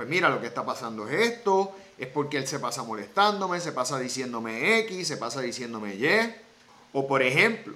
pues 0.00 0.08
mira, 0.08 0.30
lo 0.30 0.40
que 0.40 0.46
está 0.46 0.64
pasando 0.64 1.06
es 1.06 1.30
esto, 1.30 1.76
es 1.98 2.08
porque 2.08 2.38
él 2.38 2.46
se 2.46 2.58
pasa 2.58 2.82
molestándome, 2.82 3.60
se 3.60 3.70
pasa 3.70 3.98
diciéndome 3.98 4.78
X, 4.78 5.06
se 5.06 5.18
pasa 5.18 5.42
diciéndome 5.42 5.94
Y. 5.94 6.08
O 6.94 7.06
por 7.06 7.20
ejemplo, 7.20 7.74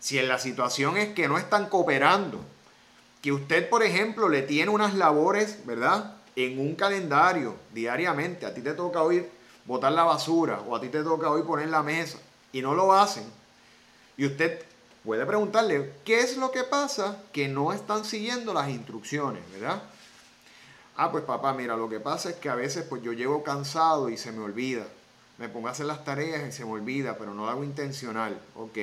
si 0.00 0.18
en 0.18 0.26
la 0.26 0.38
situación 0.38 0.96
es 0.96 1.12
que 1.12 1.28
no 1.28 1.36
están 1.36 1.68
cooperando, 1.68 2.40
que 3.20 3.30
usted, 3.30 3.68
por 3.68 3.82
ejemplo, 3.82 4.30
le 4.30 4.40
tiene 4.40 4.70
unas 4.70 4.94
labores, 4.94 5.66
¿verdad? 5.66 6.14
En 6.34 6.58
un 6.58 6.76
calendario 6.76 7.54
diariamente, 7.74 8.46
a 8.46 8.54
ti 8.54 8.62
te 8.62 8.72
toca 8.72 9.02
hoy 9.02 9.26
botar 9.66 9.92
la 9.92 10.04
basura 10.04 10.60
o 10.66 10.74
a 10.74 10.80
ti 10.80 10.88
te 10.88 11.02
toca 11.02 11.28
hoy 11.28 11.42
poner 11.42 11.68
la 11.68 11.82
mesa 11.82 12.16
y 12.52 12.62
no 12.62 12.74
lo 12.74 12.94
hacen. 12.94 13.24
Y 14.16 14.24
usted 14.24 14.64
puede 15.06 15.24
preguntarle, 15.24 15.92
¿qué 16.04 16.18
es 16.18 16.36
lo 16.36 16.50
que 16.50 16.64
pasa 16.64 17.22
que 17.32 17.46
no 17.46 17.72
están 17.72 18.04
siguiendo 18.04 18.52
las 18.52 18.68
instrucciones, 18.68 19.40
¿verdad? 19.52 19.80
Ah, 20.96 21.12
pues 21.12 21.22
papá, 21.22 21.54
mira, 21.54 21.76
lo 21.76 21.88
que 21.88 22.00
pasa 22.00 22.30
es 22.30 22.36
que 22.36 22.48
a 22.48 22.56
veces 22.56 22.84
pues 22.88 23.02
yo 23.02 23.12
llego 23.12 23.44
cansado 23.44 24.10
y 24.10 24.16
se 24.16 24.32
me 24.32 24.42
olvida. 24.42 24.84
Me 25.38 25.48
pongo 25.48 25.68
a 25.68 25.70
hacer 25.70 25.86
las 25.86 26.04
tareas 26.04 26.48
y 26.48 26.50
se 26.50 26.64
me 26.64 26.72
olvida, 26.72 27.16
pero 27.16 27.34
no 27.34 27.44
lo 27.44 27.50
hago 27.50 27.62
intencional, 27.62 28.36
¿ok? 28.56 28.78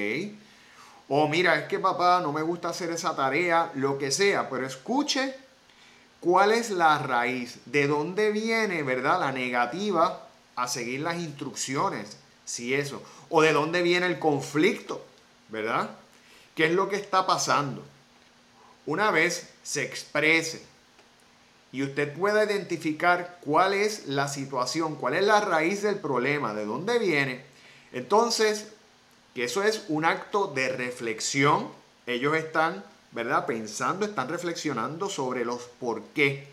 O 1.09 1.27
mira, 1.27 1.59
es 1.59 1.67
que 1.67 1.77
papá 1.77 2.21
no 2.21 2.31
me 2.31 2.41
gusta 2.41 2.69
hacer 2.69 2.89
esa 2.91 3.13
tarea, 3.15 3.71
lo 3.75 3.97
que 3.97 4.09
sea, 4.09 4.49
pero 4.49 4.65
escuche 4.65 5.35
cuál 6.21 6.53
es 6.53 6.69
la 6.69 6.99
raíz, 6.99 7.59
de 7.65 7.87
dónde 7.87 8.31
viene, 8.31 8.83
¿verdad? 8.83 9.19
La 9.19 9.33
negativa 9.33 10.25
a 10.55 10.67
seguir 10.69 11.01
las 11.01 11.17
instrucciones, 11.17 12.15
si 12.45 12.73
eso, 12.73 13.03
o 13.29 13.41
de 13.41 13.51
dónde 13.51 13.81
viene 13.81 14.05
el 14.05 14.19
conflicto, 14.19 15.03
¿verdad? 15.49 15.89
¿Qué 16.55 16.65
es 16.65 16.71
lo 16.71 16.89
que 16.89 16.95
está 16.95 17.25
pasando? 17.25 17.83
Una 18.85 19.11
vez 19.11 19.49
se 19.63 19.83
exprese 19.83 20.63
y 21.71 21.83
usted 21.83 22.13
pueda 22.13 22.43
identificar 22.43 23.39
cuál 23.41 23.73
es 23.73 24.07
la 24.07 24.27
situación, 24.27 24.95
cuál 24.95 25.15
es 25.15 25.23
la 25.23 25.41
raíz 25.41 25.81
del 25.81 25.99
problema, 25.99 26.53
de 26.53 26.65
dónde 26.65 26.99
viene, 26.99 27.53
entonces, 27.93 28.69
que 29.35 29.45
eso 29.45 29.63
es 29.63 29.85
un 29.87 30.03
acto 30.03 30.47
de 30.47 30.69
reflexión. 30.69 31.69
Ellos 32.07 32.35
están, 32.35 32.83
¿verdad? 33.11 33.45
Pensando, 33.45 34.05
están 34.05 34.27
reflexionando 34.27 35.09
sobre 35.09 35.45
los 35.45 35.61
por 35.79 36.01
qué. 36.15 36.47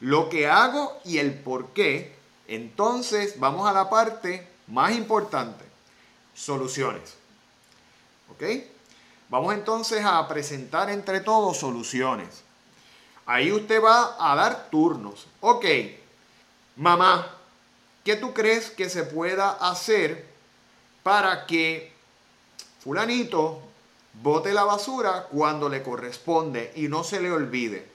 Lo 0.00 0.28
que 0.28 0.46
hago 0.46 0.98
y 1.04 1.18
el 1.18 1.34
por 1.34 1.70
qué. 1.70 2.14
Entonces, 2.46 3.40
vamos 3.40 3.68
a 3.68 3.72
la 3.72 3.90
parte 3.90 4.46
más 4.68 4.92
importante, 4.92 5.64
soluciones. 6.34 7.14
¿Ok? 8.30 8.44
Vamos 9.34 9.52
entonces 9.52 10.04
a 10.04 10.28
presentar 10.28 10.90
entre 10.90 11.18
todos 11.18 11.56
soluciones. 11.56 12.44
Ahí 13.26 13.50
usted 13.50 13.82
va 13.82 14.14
a 14.16 14.36
dar 14.36 14.70
turnos. 14.70 15.26
Ok, 15.40 15.64
mamá, 16.76 17.26
¿qué 18.04 18.14
tú 18.14 18.32
crees 18.32 18.70
que 18.70 18.88
se 18.88 19.02
pueda 19.02 19.50
hacer 19.50 20.24
para 21.02 21.46
que 21.46 21.92
fulanito 22.78 23.60
bote 24.22 24.52
la 24.52 24.62
basura 24.62 25.26
cuando 25.32 25.68
le 25.68 25.82
corresponde 25.82 26.72
y 26.76 26.86
no 26.86 27.02
se 27.02 27.20
le 27.20 27.32
olvide? 27.32 27.90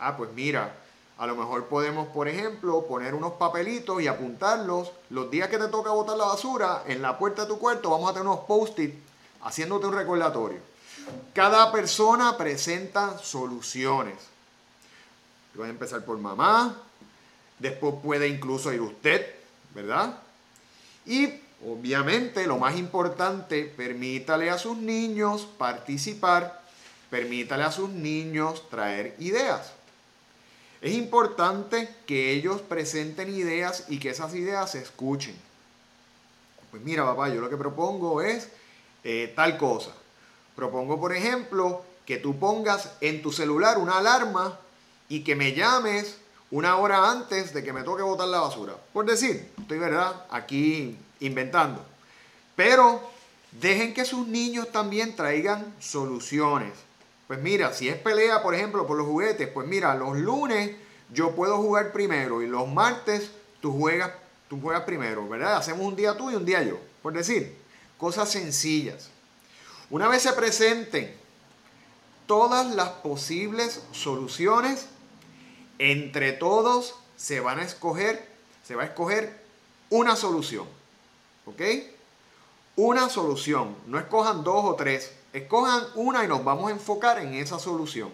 Ah, 0.00 0.16
pues 0.16 0.32
mira, 0.32 0.74
a 1.16 1.28
lo 1.28 1.36
mejor 1.36 1.66
podemos, 1.66 2.08
por 2.08 2.26
ejemplo, 2.26 2.88
poner 2.88 3.14
unos 3.14 3.34
papelitos 3.34 4.02
y 4.02 4.08
apuntarlos. 4.08 4.90
Los 5.10 5.30
días 5.30 5.48
que 5.48 5.58
te 5.58 5.68
toca 5.68 5.92
botar 5.92 6.16
la 6.16 6.24
basura, 6.24 6.82
en 6.88 7.02
la 7.02 7.16
puerta 7.20 7.42
de 7.42 7.48
tu 7.50 7.60
cuarto 7.60 7.88
vamos 7.90 8.10
a 8.10 8.14
tener 8.14 8.26
unos 8.26 8.46
post-it 8.46 9.06
haciéndote 9.46 9.86
un 9.86 9.94
recordatorio. 9.94 10.58
Cada 11.32 11.70
persona 11.70 12.36
presenta 12.36 13.16
soluciones. 13.18 14.16
Puede 15.54 15.70
empezar 15.70 16.04
por 16.04 16.18
mamá, 16.18 16.76
después 17.58 17.94
puede 18.02 18.26
incluso 18.26 18.72
ir 18.72 18.80
usted, 18.80 19.24
¿verdad? 19.72 20.18
Y 21.06 21.32
obviamente 21.64 22.46
lo 22.46 22.58
más 22.58 22.76
importante, 22.76 23.64
permítale 23.64 24.50
a 24.50 24.58
sus 24.58 24.76
niños 24.76 25.46
participar, 25.56 26.60
permítale 27.08 27.62
a 27.62 27.70
sus 27.70 27.88
niños 27.88 28.68
traer 28.68 29.14
ideas. 29.20 29.72
Es 30.80 30.92
importante 30.92 31.88
que 32.04 32.32
ellos 32.32 32.60
presenten 32.62 33.32
ideas 33.32 33.84
y 33.88 33.98
que 33.98 34.10
esas 34.10 34.34
ideas 34.34 34.72
se 34.72 34.82
escuchen. 34.82 35.36
Pues 36.72 36.82
mira, 36.82 37.04
papá, 37.04 37.28
yo 37.28 37.40
lo 37.40 37.48
que 37.48 37.56
propongo 37.56 38.20
es 38.20 38.48
eh, 39.08 39.32
tal 39.36 39.56
cosa. 39.56 39.92
Propongo, 40.56 40.98
por 40.98 41.14
ejemplo, 41.14 41.84
que 42.04 42.16
tú 42.16 42.40
pongas 42.40 42.90
en 43.00 43.22
tu 43.22 43.30
celular 43.30 43.78
una 43.78 43.98
alarma 43.98 44.58
y 45.08 45.22
que 45.22 45.36
me 45.36 45.52
llames 45.52 46.18
una 46.50 46.76
hora 46.76 47.08
antes 47.12 47.54
de 47.54 47.62
que 47.62 47.72
me 47.72 47.84
toque 47.84 48.02
botar 48.02 48.26
la 48.26 48.40
basura. 48.40 48.74
Por 48.92 49.06
decir, 49.06 49.52
estoy 49.60 49.78
verdad 49.78 50.26
aquí 50.28 50.98
inventando. 51.20 51.84
Pero 52.56 53.00
dejen 53.52 53.94
que 53.94 54.04
sus 54.04 54.26
niños 54.26 54.72
también 54.72 55.14
traigan 55.14 55.76
soluciones. 55.78 56.72
Pues 57.28 57.40
mira, 57.40 57.72
si 57.72 57.88
es 57.88 57.96
pelea, 57.96 58.42
por 58.42 58.56
ejemplo, 58.56 58.88
por 58.88 58.96
los 58.96 59.06
juguetes, 59.06 59.46
pues 59.46 59.68
mira, 59.68 59.94
los 59.94 60.16
lunes 60.16 60.74
yo 61.12 61.30
puedo 61.36 61.58
jugar 61.58 61.92
primero 61.92 62.42
y 62.42 62.48
los 62.48 62.66
martes 62.66 63.30
tú 63.60 63.72
juegas, 63.72 64.10
tú 64.48 64.60
juegas 64.60 64.82
primero, 64.82 65.28
¿verdad? 65.28 65.58
Hacemos 65.58 65.86
un 65.86 65.94
día 65.94 66.16
tú 66.16 66.28
y 66.32 66.34
un 66.34 66.44
día 66.44 66.60
yo. 66.64 66.80
Por 67.02 67.12
decir, 67.12 67.65
cosas 67.98 68.30
sencillas. 68.30 69.10
Una 69.90 70.08
vez 70.08 70.22
se 70.22 70.32
presenten 70.32 71.14
todas 72.26 72.74
las 72.74 72.88
posibles 72.88 73.82
soluciones, 73.92 74.86
entre 75.78 76.32
todos 76.32 76.96
se 77.16 77.40
van 77.40 77.60
a 77.60 77.62
escoger, 77.62 78.28
se 78.64 78.74
va 78.74 78.82
a 78.82 78.86
escoger 78.86 79.40
una 79.90 80.16
solución. 80.16 80.66
¿Ok? 81.46 81.62
Una 82.76 83.08
solución. 83.08 83.76
No 83.86 83.98
escojan 83.98 84.42
dos 84.42 84.64
o 84.64 84.74
tres. 84.74 85.12
Escojan 85.32 85.84
una 85.94 86.24
y 86.24 86.28
nos 86.28 86.42
vamos 86.44 86.68
a 86.68 86.74
enfocar 86.74 87.18
en 87.18 87.34
esa 87.34 87.58
solución. 87.58 88.10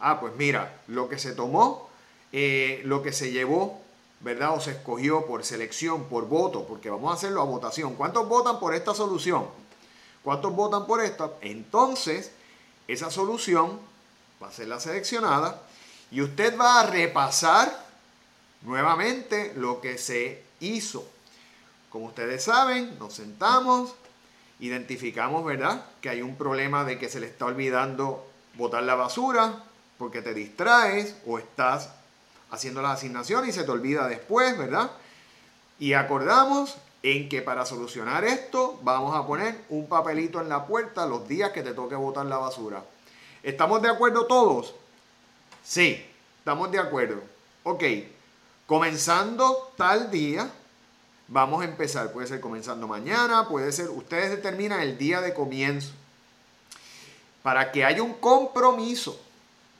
Ah, 0.00 0.18
pues 0.20 0.32
mira, 0.36 0.80
lo 0.88 1.08
que 1.08 1.18
se 1.18 1.32
tomó, 1.32 1.88
eh, 2.32 2.80
lo 2.84 3.02
que 3.02 3.12
se 3.12 3.30
llevó, 3.30 3.81
¿verdad? 4.22 4.54
O 4.54 4.60
se 4.60 4.72
escogió 4.72 5.26
por 5.26 5.44
selección, 5.44 6.04
por 6.04 6.26
voto, 6.26 6.64
porque 6.66 6.90
vamos 6.90 7.10
a 7.10 7.14
hacerlo 7.14 7.42
a 7.42 7.44
votación. 7.44 7.94
¿Cuántos 7.94 8.28
votan 8.28 8.60
por 8.60 8.74
esta 8.74 8.94
solución? 8.94 9.46
¿Cuántos 10.22 10.54
votan 10.54 10.86
por 10.86 11.02
esta? 11.02 11.30
Entonces, 11.40 12.30
esa 12.86 13.10
solución 13.10 13.80
va 14.42 14.48
a 14.48 14.52
ser 14.52 14.68
la 14.68 14.78
seleccionada 14.78 15.62
y 16.10 16.20
usted 16.20 16.58
va 16.58 16.80
a 16.80 16.86
repasar 16.86 17.84
nuevamente 18.62 19.52
lo 19.56 19.80
que 19.80 19.98
se 19.98 20.44
hizo. 20.60 21.04
Como 21.90 22.06
ustedes 22.06 22.44
saben, 22.44 22.98
nos 22.98 23.14
sentamos, 23.14 23.94
identificamos, 24.60 25.44
¿verdad? 25.44 25.84
Que 26.00 26.10
hay 26.10 26.22
un 26.22 26.36
problema 26.36 26.84
de 26.84 26.98
que 26.98 27.08
se 27.08 27.18
le 27.18 27.26
está 27.26 27.46
olvidando 27.46 28.24
botar 28.54 28.82
la 28.84 28.94
basura 28.94 29.64
porque 29.98 30.22
te 30.22 30.32
distraes 30.32 31.16
o 31.26 31.38
estás 31.38 31.90
haciendo 32.52 32.82
las 32.82 32.98
asignaciones 32.98 33.48
y 33.48 33.52
se 33.58 33.64
te 33.64 33.70
olvida 33.70 34.06
después, 34.06 34.56
¿verdad? 34.56 34.90
Y 35.78 35.94
acordamos 35.94 36.76
en 37.02 37.28
que 37.30 37.40
para 37.40 37.64
solucionar 37.64 38.24
esto 38.24 38.78
vamos 38.82 39.16
a 39.16 39.26
poner 39.26 39.64
un 39.70 39.88
papelito 39.88 40.40
en 40.40 40.50
la 40.50 40.66
puerta 40.66 41.06
los 41.06 41.26
días 41.26 41.50
que 41.50 41.62
te 41.62 41.72
toque 41.72 41.96
botar 41.96 42.26
la 42.26 42.36
basura. 42.36 42.84
¿Estamos 43.42 43.80
de 43.80 43.88
acuerdo 43.88 44.26
todos? 44.26 44.74
Sí, 45.64 46.06
estamos 46.38 46.70
de 46.70 46.78
acuerdo. 46.78 47.22
Ok, 47.64 47.84
comenzando 48.66 49.72
tal 49.76 50.10
día, 50.10 50.50
vamos 51.28 51.62
a 51.62 51.64
empezar. 51.64 52.12
Puede 52.12 52.26
ser 52.26 52.40
comenzando 52.40 52.86
mañana, 52.86 53.48
puede 53.48 53.72
ser, 53.72 53.88
ustedes 53.88 54.30
determinan 54.30 54.80
el 54.80 54.98
día 54.98 55.22
de 55.22 55.32
comienzo. 55.32 55.92
Para 57.42 57.72
que 57.72 57.84
haya 57.84 58.02
un 58.02 58.14
compromiso, 58.14 59.18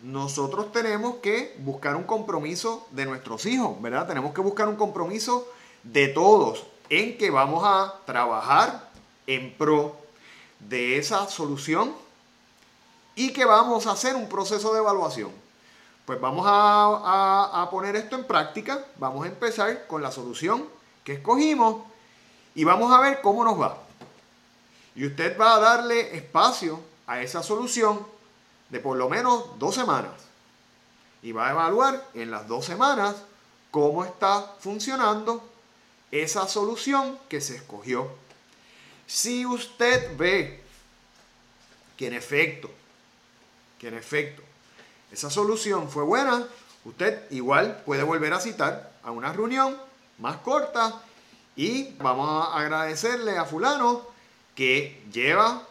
nosotros 0.02 0.72
tenemos 0.72 1.16
que 1.16 1.56
buscar 1.60 1.94
un 1.94 2.02
compromiso 2.02 2.86
de 2.90 3.06
nuestros 3.06 3.46
hijos, 3.46 3.80
¿verdad? 3.80 4.06
Tenemos 4.06 4.34
que 4.34 4.40
buscar 4.40 4.68
un 4.68 4.76
compromiso 4.76 5.46
de 5.84 6.08
todos 6.08 6.66
en 6.88 7.16
que 7.16 7.30
vamos 7.30 7.62
a 7.64 7.94
trabajar 8.04 8.90
en 9.26 9.54
pro 9.54 9.96
de 10.58 10.98
esa 10.98 11.28
solución 11.28 11.94
y 13.14 13.32
que 13.32 13.44
vamos 13.44 13.86
a 13.86 13.92
hacer 13.92 14.16
un 14.16 14.28
proceso 14.28 14.72
de 14.72 14.80
evaluación. 14.80 15.30
Pues 16.04 16.20
vamos 16.20 16.44
a, 16.48 17.68
poner 17.70 17.94
esto 17.94 18.16
en 18.16 18.24
práctica. 18.24 18.84
Vamos 18.96 19.24
a 19.24 19.28
empezar 19.28 19.86
con 19.86 20.02
la 20.02 20.10
solución 20.10 20.66
que 21.04 21.14
escogimos 21.14 21.84
y 22.56 22.64
vamos 22.64 22.92
a 22.92 23.00
ver 23.00 23.20
cómo 23.20 23.44
nos 23.44 23.60
va. 23.60 23.78
Y 24.96 25.06
usted 25.06 25.38
va 25.38 25.54
a 25.54 25.60
darle 25.60 26.16
espacio 26.16 26.80
a 27.06 27.20
esa 27.22 27.42
solución 27.42 28.04
de 28.72 28.80
por 28.80 28.96
lo 28.96 29.08
menos 29.08 29.58
dos 29.58 29.74
semanas. 29.74 30.12
Y 31.22 31.30
va 31.30 31.46
a 31.46 31.50
evaluar 31.52 32.04
en 32.14 32.30
las 32.30 32.48
dos 32.48 32.64
semanas 32.64 33.14
cómo 33.70 34.04
está 34.04 34.54
funcionando 34.58 35.46
esa 36.10 36.48
solución 36.48 37.18
que 37.28 37.40
se 37.40 37.56
escogió. 37.56 38.10
Si 39.06 39.46
usted 39.46 40.16
ve 40.16 40.62
que 41.96 42.06
en 42.06 42.14
efecto, 42.14 42.70
que 43.78 43.88
en 43.88 43.94
efecto, 43.94 44.42
esa 45.12 45.30
solución 45.30 45.90
fue 45.90 46.02
buena, 46.02 46.46
usted 46.84 47.30
igual 47.30 47.82
puede 47.84 48.02
volver 48.02 48.32
a 48.32 48.40
citar 48.40 48.90
a 49.04 49.10
una 49.10 49.32
reunión 49.32 49.76
más 50.18 50.38
corta 50.38 51.02
y 51.56 51.92
vamos 51.98 52.28
a 52.28 52.58
agradecerle 52.58 53.36
a 53.36 53.44
fulano 53.44 54.02
que 54.54 55.02
lleva, 55.12 55.62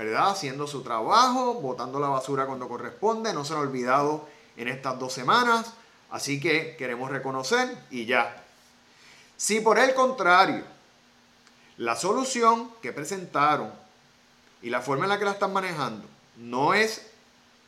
¿verdad? 0.00 0.30
Haciendo 0.30 0.66
su 0.66 0.80
trabajo, 0.80 1.56
botando 1.56 2.00
la 2.00 2.08
basura 2.08 2.46
cuando 2.46 2.66
corresponde, 2.68 3.34
no 3.34 3.44
se 3.44 3.52
lo 3.52 3.58
ha 3.58 3.62
olvidado 3.62 4.26
en 4.56 4.68
estas 4.68 4.98
dos 4.98 5.12
semanas, 5.12 5.74
así 6.10 6.40
que 6.40 6.74
queremos 6.78 7.10
reconocer 7.10 7.76
y 7.90 8.06
ya. 8.06 8.42
Si 9.36 9.60
por 9.60 9.78
el 9.78 9.92
contrario, 9.92 10.64
la 11.76 11.96
solución 11.96 12.70
que 12.80 12.94
presentaron 12.94 13.70
y 14.62 14.70
la 14.70 14.80
forma 14.80 15.04
en 15.04 15.10
la 15.10 15.18
que 15.18 15.26
la 15.26 15.32
están 15.32 15.52
manejando 15.52 16.08
no 16.38 16.72
es 16.72 17.06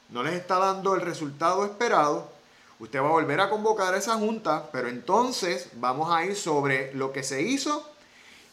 no 0.09 0.23
les 0.23 0.33
está 0.33 0.59
dando 0.59 0.95
el 0.95 1.03
resultado 1.03 1.67
esperado, 1.67 2.33
usted 2.79 3.03
va 3.03 3.09
a 3.09 3.13
volver 3.13 3.43
a 3.43 3.51
convocar 3.51 3.93
a 3.93 3.99
esa 3.99 4.15
junta, 4.15 4.71
pero 4.73 4.89
entonces 4.89 5.69
vamos 5.75 6.11
a 6.11 6.25
ir 6.25 6.35
sobre 6.35 6.95
lo 6.95 7.13
que 7.13 7.25
se 7.25 7.43
hizo 7.43 7.87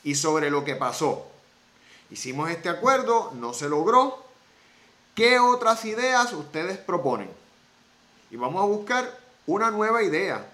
y 0.04 0.16
sobre 0.16 0.50
lo 0.50 0.66
que 0.66 0.76
pasó. 0.76 1.29
Hicimos 2.12 2.50
este 2.50 2.70
acuerdo, 2.70 3.32
no 3.36 3.54
se 3.54 3.70
logró. 3.70 4.24
¿Qué 5.16 5.40
otras 5.40 5.86
ideas 5.86 6.34
ustedes 6.34 6.78
proponen? 6.78 7.30
Y 8.32 8.36
vamos 8.36 8.64
a 8.64 8.68
buscar 8.68 9.20
una 9.46 9.72
nueva 9.72 10.04
idea. 10.04 10.46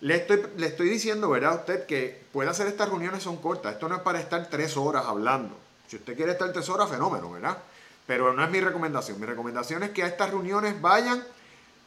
Le 0.00 0.16
estoy, 0.16 0.42
le 0.56 0.66
estoy 0.66 0.88
diciendo, 0.88 1.28
¿verdad? 1.30 1.56
Usted 1.56 1.86
que 1.86 2.22
puede 2.32 2.50
hacer 2.50 2.66
estas 2.66 2.88
reuniones 2.88 3.22
son 3.22 3.36
cortas. 3.38 3.74
Esto 3.74 3.88
no 3.88 3.96
es 3.96 4.02
para 4.02 4.20
estar 4.20 4.48
tres 4.48 4.76
horas 4.76 5.04
hablando. 5.06 5.56
Si 5.88 5.96
usted 5.96 6.16
quiere 6.16 6.32
estar 6.32 6.52
tres 6.52 6.68
horas, 6.68 6.88
fenómeno, 6.88 7.30
¿verdad? 7.30 7.58
Pero 8.06 8.32
no 8.32 8.44
es 8.44 8.50
mi 8.50 8.60
recomendación. 8.60 9.20
Mi 9.20 9.26
recomendación 9.26 9.82
es 9.82 9.90
que 9.90 10.02
a 10.02 10.06
estas 10.06 10.30
reuniones 10.30 10.80
vayan, 10.80 11.24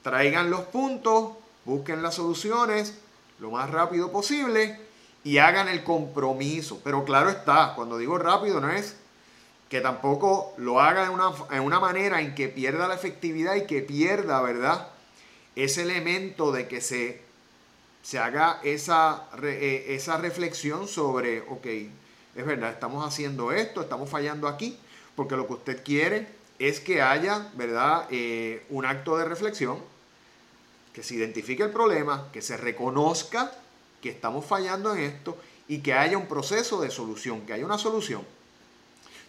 traigan 0.01 0.49
los 0.49 0.61
puntos, 0.61 1.33
busquen 1.65 2.01
las 2.01 2.15
soluciones 2.15 2.95
lo 3.39 3.51
más 3.51 3.69
rápido 3.69 4.11
posible 4.11 4.79
y 5.23 5.37
hagan 5.37 5.67
el 5.67 5.83
compromiso. 5.83 6.81
Pero 6.83 7.03
claro 7.03 7.29
está, 7.29 7.73
cuando 7.75 7.97
digo 7.97 8.17
rápido 8.17 8.59
no 8.59 8.69
es 8.69 8.95
que 9.70 9.82
tampoco 9.82 10.53
lo 10.58 10.79
haga 10.79 11.05
en 11.05 11.12
una, 11.12 11.32
en 11.51 11.62
una 11.62 11.79
manera 11.79 12.22
en 12.22 12.36
que 12.36 12.48
pierda 12.48 12.88
la 12.88 12.96
efectividad 12.96 13.55
y 13.55 13.65
que 13.65 13.82
pierda, 13.82 14.41
¿verdad? 14.41 14.89
Ese 15.55 15.82
elemento 15.82 16.51
de 16.51 16.67
que 16.67 16.82
se 16.82 17.24
se 18.03 18.20
haga 18.20 18.60
esa, 18.63 19.29
eh, 19.41 19.86
esa 19.89 20.17
reflexión 20.17 20.88
sobre, 20.88 21.39
ok, 21.41 21.65
es 22.36 22.46
verdad, 22.46 22.72
estamos 22.72 23.08
haciendo 23.08 23.53
esto, 23.53 23.82
estamos 23.82 24.10
fallando 24.10 24.48
aquí, 24.48 24.77
porque 25.15 25.38
lo 25.38 25.48
que 25.48 25.53
usted 25.53 25.84
quiere 25.84 26.27
es 26.60 26.82
que 26.82 27.01
haya, 27.01 27.50
¿verdad?, 27.55 28.05
eh, 28.12 28.65
un 28.70 28.86
acto 28.86 29.17
de 29.17 29.25
reflexión, 29.25 29.77
que 30.93 31.02
se 31.02 31.15
identifique 31.15 31.63
el 31.63 31.71
problema, 31.71 32.28
que 32.32 32.41
se 32.41 32.58
reconozca 32.58 33.52
que 34.02 34.10
estamos 34.10 34.45
fallando 34.45 34.93
en 34.93 34.99
esto 34.99 35.38
y 35.67 35.80
que 35.80 35.93
haya 35.93 36.17
un 36.17 36.28
proceso 36.28 36.82
de 36.82 36.91
solución, 36.91 37.45
que 37.45 37.54
haya 37.54 37.65
una 37.65 37.78
solución. 37.78 38.21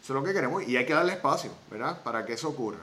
Eso 0.04 0.12
es 0.12 0.20
lo 0.20 0.22
que 0.22 0.34
queremos 0.34 0.68
y 0.68 0.76
hay 0.76 0.84
que 0.84 0.92
darle 0.92 1.14
espacio, 1.14 1.50
¿verdad?, 1.70 2.02
para 2.02 2.26
que 2.26 2.34
eso 2.34 2.50
ocurra. 2.50 2.80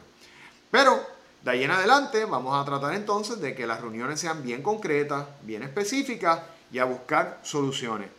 Pero 0.71 1.05
de 1.43 1.51
ahí 1.51 1.63
en 1.63 1.69
adelante 1.69 2.25
vamos 2.25 2.59
a 2.59 2.65
tratar 2.65 2.95
entonces 2.95 3.39
de 3.39 3.53
que 3.53 3.67
las 3.67 3.79
reuniones 3.79 4.19
sean 4.19 4.41
bien 4.41 4.63
concretas, 4.63 5.27
bien 5.43 5.61
específicas 5.61 6.39
y 6.71 6.79
a 6.79 6.85
buscar 6.85 7.39
soluciones. 7.43 8.09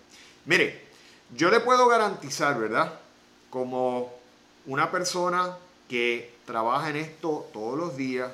Mire, 0.45 0.83
yo 1.35 1.51
le 1.51 1.59
puedo 1.59 1.88
garantizar, 1.88 2.57
¿verdad? 2.61 2.93
Como 3.51 4.15
una 4.67 4.93
persona 4.93 5.57
que 5.88 6.35
trabaja 6.47 6.91
en 6.91 6.95
esto 6.95 7.51
todos 7.53 7.77
los 7.77 7.97
días, 7.97 8.31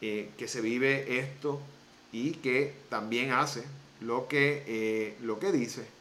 eh, 0.00 0.30
que 0.38 0.46
se 0.46 0.60
vive 0.60 1.18
esto 1.18 1.58
y 2.12 2.34
que 2.34 2.76
también 2.88 3.32
hace 3.32 3.64
lo 4.02 4.28
que, 4.28 4.62
eh, 4.68 5.16
lo 5.22 5.40
que 5.40 5.50
dice, 5.50 5.95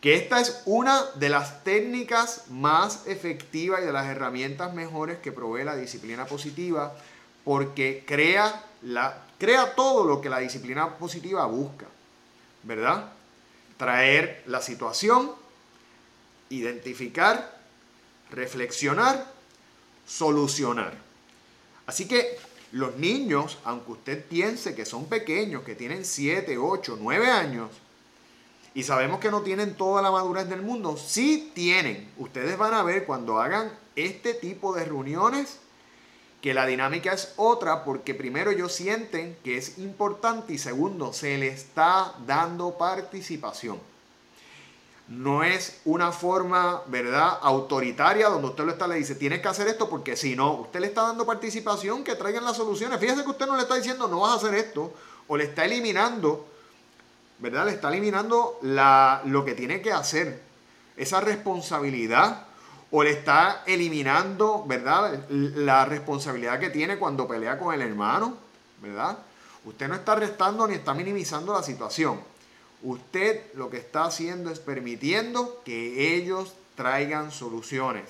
que 0.00 0.14
esta 0.14 0.40
es 0.40 0.62
una 0.64 1.04
de 1.16 1.28
las 1.28 1.62
técnicas 1.62 2.44
más 2.48 3.06
efectivas 3.06 3.80
y 3.82 3.86
de 3.86 3.92
las 3.92 4.06
herramientas 4.06 4.72
mejores 4.72 5.18
que 5.18 5.32
provee 5.32 5.64
la 5.64 5.76
disciplina 5.76 6.24
positiva 6.24 6.94
porque 7.44 8.04
crea, 8.06 8.64
la, 8.82 9.24
crea 9.38 9.74
todo 9.74 10.04
lo 10.04 10.20
que 10.20 10.30
la 10.30 10.38
disciplina 10.38 10.96
positiva 10.96 11.44
busca, 11.46 11.86
¿verdad? 12.62 13.12
Traer 13.76 14.42
la 14.46 14.62
situación, 14.62 15.32
identificar, 16.48 17.58
reflexionar, 18.30 19.26
solucionar. 20.06 20.94
Así 21.86 22.08
que 22.08 22.38
los 22.72 22.96
niños, 22.96 23.58
aunque 23.64 23.92
usted 23.92 24.24
piense 24.24 24.74
que 24.74 24.86
son 24.86 25.06
pequeños, 25.06 25.62
que 25.62 25.74
tienen 25.74 26.04
7, 26.04 26.56
8, 26.56 26.98
9 27.00 27.30
años, 27.30 27.70
y 28.74 28.84
sabemos 28.84 29.20
que 29.20 29.30
no 29.30 29.42
tienen 29.42 29.74
toda 29.74 30.00
la 30.00 30.10
madurez 30.10 30.48
del 30.48 30.62
mundo, 30.62 30.96
sí 30.96 31.50
tienen. 31.54 32.12
Ustedes 32.18 32.56
van 32.56 32.74
a 32.74 32.82
ver 32.82 33.04
cuando 33.04 33.40
hagan 33.40 33.72
este 33.96 34.34
tipo 34.34 34.74
de 34.74 34.84
reuniones, 34.84 35.58
que 36.40 36.54
la 36.54 36.66
dinámica 36.66 37.12
es 37.12 37.34
otra 37.36 37.84
porque 37.84 38.14
primero 38.14 38.50
ellos 38.50 38.72
sienten 38.72 39.36
que 39.44 39.58
es 39.58 39.78
importante 39.78 40.54
y 40.54 40.58
segundo, 40.58 41.12
se 41.12 41.36
le 41.36 41.48
está 41.48 42.14
dando 42.26 42.78
participación. 42.78 43.78
No 45.08 45.42
es 45.42 45.80
una 45.84 46.12
forma, 46.12 46.82
¿verdad?, 46.86 47.38
autoritaria 47.42 48.28
donde 48.28 48.46
usted 48.46 48.64
lo 48.64 48.72
está, 48.72 48.86
le 48.86 48.94
dice, 48.94 49.16
tienes 49.16 49.40
que 49.40 49.48
hacer 49.48 49.66
esto 49.66 49.90
porque 49.90 50.16
si 50.16 50.36
no, 50.36 50.52
usted 50.52 50.78
le 50.78 50.86
está 50.86 51.02
dando 51.02 51.26
participación, 51.26 52.04
que 52.04 52.14
traigan 52.14 52.44
las 52.44 52.56
soluciones. 52.56 53.00
Fíjese 53.00 53.24
que 53.24 53.30
usted 53.30 53.46
no 53.46 53.56
le 53.56 53.62
está 53.62 53.74
diciendo, 53.74 54.06
no 54.06 54.20
vas 54.20 54.32
a 54.32 54.36
hacer 54.36 54.54
esto, 54.54 54.94
o 55.26 55.36
le 55.36 55.44
está 55.44 55.64
eliminando, 55.64 56.46
¿verdad? 57.40 57.66
Le 57.66 57.72
está 57.72 57.88
eliminando 57.88 58.58
la, 58.62 59.22
lo 59.24 59.44
que 59.44 59.54
tiene 59.54 59.80
que 59.80 59.92
hacer, 59.92 60.40
esa 60.96 61.20
responsabilidad 61.20 62.46
o 62.90 63.02
le 63.02 63.10
está 63.10 63.62
eliminando, 63.66 64.64
¿verdad? 64.66 65.28
La 65.28 65.84
responsabilidad 65.84 66.58
que 66.58 66.70
tiene 66.70 66.98
cuando 66.98 67.28
pelea 67.28 67.58
con 67.58 67.72
el 67.72 67.82
hermano, 67.82 68.36
¿verdad? 68.82 69.18
Usted 69.64 69.88
no 69.88 69.94
está 69.94 70.14
restando 70.14 70.66
ni 70.66 70.74
está 70.74 70.94
minimizando 70.94 71.52
la 71.52 71.62
situación. 71.62 72.20
Usted 72.82 73.52
lo 73.54 73.70
que 73.70 73.76
está 73.76 74.04
haciendo 74.04 74.50
es 74.50 74.58
permitiendo 74.58 75.60
que 75.64 76.16
ellos 76.16 76.54
traigan 76.74 77.30
soluciones. 77.30 78.04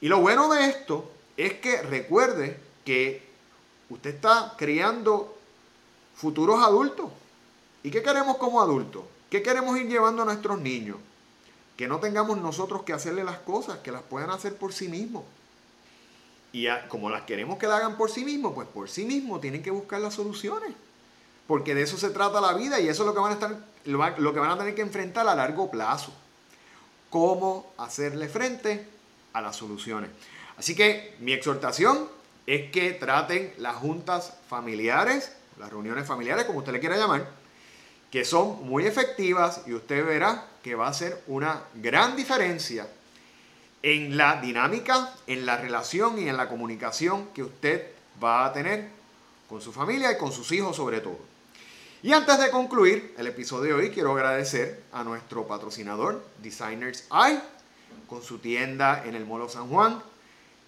Y 0.00 0.08
lo 0.08 0.20
bueno 0.20 0.52
de 0.52 0.66
esto 0.66 1.10
es 1.36 1.54
que 1.54 1.82
recuerde 1.82 2.58
que 2.84 3.26
usted 3.88 4.14
está 4.14 4.54
criando 4.56 5.36
futuros 6.14 6.62
adultos. 6.62 7.10
¿Y 7.84 7.92
qué 7.92 8.02
queremos 8.02 8.38
como 8.38 8.60
adultos? 8.60 9.04
¿Qué 9.30 9.42
queremos 9.42 9.78
ir 9.78 9.86
llevando 9.86 10.22
a 10.22 10.24
nuestros 10.24 10.60
niños? 10.60 10.96
que 11.76 11.88
no 11.88 11.98
tengamos 11.98 12.38
nosotros 12.38 12.82
que 12.82 12.92
hacerle 12.92 13.24
las 13.24 13.38
cosas, 13.38 13.78
que 13.78 13.90
las 13.90 14.02
puedan 14.02 14.30
hacer 14.30 14.56
por 14.56 14.72
sí 14.72 14.88
mismos. 14.88 15.24
Y 16.52 16.66
como 16.88 17.10
las 17.10 17.22
queremos 17.22 17.58
que 17.58 17.66
la 17.66 17.78
hagan 17.78 17.96
por 17.96 18.10
sí 18.10 18.24
mismos, 18.24 18.52
pues 18.54 18.68
por 18.68 18.88
sí 18.88 19.04
mismos 19.04 19.40
tienen 19.40 19.62
que 19.62 19.72
buscar 19.72 20.00
las 20.00 20.14
soluciones. 20.14 20.72
Porque 21.48 21.74
de 21.74 21.82
eso 21.82 21.96
se 21.96 22.10
trata 22.10 22.40
la 22.40 22.54
vida 22.54 22.80
y 22.80 22.88
eso 22.88 23.02
es 23.02 23.06
lo 23.08 23.14
que 23.14 23.20
van 23.20 23.32
a, 23.32 23.34
estar, 23.34 23.56
lo 24.18 24.32
que 24.32 24.40
van 24.40 24.52
a 24.52 24.58
tener 24.58 24.74
que 24.74 24.82
enfrentar 24.82 25.26
a 25.26 25.34
largo 25.34 25.70
plazo. 25.70 26.12
Cómo 27.10 27.72
hacerle 27.76 28.28
frente 28.28 28.86
a 29.32 29.42
las 29.42 29.56
soluciones. 29.56 30.10
Así 30.56 30.76
que 30.76 31.16
mi 31.18 31.32
exhortación 31.32 32.08
es 32.46 32.70
que 32.70 32.92
traten 32.92 33.52
las 33.58 33.76
juntas 33.76 34.34
familiares, 34.48 35.32
las 35.58 35.70
reuniones 35.70 36.06
familiares, 36.06 36.44
como 36.44 36.60
usted 36.60 36.72
le 36.72 36.80
quiera 36.80 36.96
llamar, 36.96 37.28
que 38.14 38.24
son 38.24 38.64
muy 38.68 38.86
efectivas 38.86 39.62
y 39.66 39.72
usted 39.72 40.06
verá 40.06 40.46
que 40.62 40.76
va 40.76 40.86
a 40.86 40.94
ser 40.94 41.20
una 41.26 41.64
gran 41.74 42.14
diferencia 42.14 42.86
en 43.82 44.16
la 44.16 44.40
dinámica, 44.40 45.12
en 45.26 45.44
la 45.44 45.56
relación 45.56 46.16
y 46.20 46.28
en 46.28 46.36
la 46.36 46.48
comunicación 46.48 47.30
que 47.34 47.42
usted 47.42 47.90
va 48.22 48.46
a 48.46 48.52
tener 48.52 48.88
con 49.48 49.60
su 49.60 49.72
familia 49.72 50.12
y 50.12 50.16
con 50.16 50.30
sus 50.30 50.52
hijos 50.52 50.76
sobre 50.76 51.00
todo. 51.00 51.18
Y 52.04 52.12
antes 52.12 52.38
de 52.38 52.52
concluir 52.52 53.16
el 53.18 53.26
episodio 53.26 53.74
de 53.74 53.82
hoy, 53.82 53.90
quiero 53.90 54.12
agradecer 54.12 54.84
a 54.92 55.02
nuestro 55.02 55.48
patrocinador, 55.48 56.24
Designers 56.40 57.08
Eye, 57.10 57.40
con 58.06 58.22
su 58.22 58.38
tienda 58.38 59.02
en 59.04 59.16
el 59.16 59.26
Molo 59.26 59.48
San 59.48 59.68
Juan. 59.68 60.00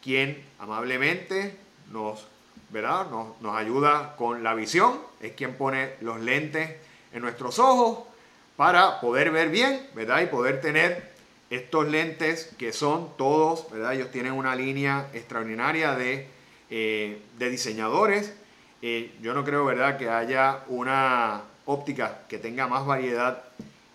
quien 0.02 0.44
amablemente 0.58 1.56
nos, 1.92 2.26
¿verdad? 2.70 3.08
Nos, 3.08 3.40
nos 3.40 3.54
ayuda 3.54 4.16
con 4.16 4.42
la 4.42 4.52
visión, 4.54 4.98
es 5.20 5.30
quien 5.34 5.54
pone 5.54 5.94
los 6.00 6.18
lentes 6.18 6.74
en 7.12 7.22
nuestros 7.22 7.58
ojos 7.58 8.00
para 8.56 9.00
poder 9.00 9.30
ver 9.30 9.50
bien, 9.50 9.86
¿verdad? 9.94 10.22
Y 10.22 10.26
poder 10.26 10.60
tener 10.60 11.12
estos 11.50 11.88
lentes 11.88 12.50
que 12.58 12.72
son 12.72 13.16
todos, 13.16 13.70
¿verdad? 13.70 13.94
Ellos 13.94 14.10
tienen 14.10 14.32
una 14.32 14.56
línea 14.56 15.08
extraordinaria 15.12 15.94
de, 15.94 16.26
eh, 16.70 17.22
de 17.38 17.50
diseñadores. 17.50 18.32
Eh, 18.82 19.14
yo 19.20 19.34
no 19.34 19.44
creo, 19.44 19.64
¿verdad?, 19.64 19.98
que 19.98 20.08
haya 20.08 20.64
una 20.68 21.42
óptica 21.66 22.22
que 22.28 22.38
tenga 22.38 22.66
más 22.66 22.86
variedad 22.86 23.44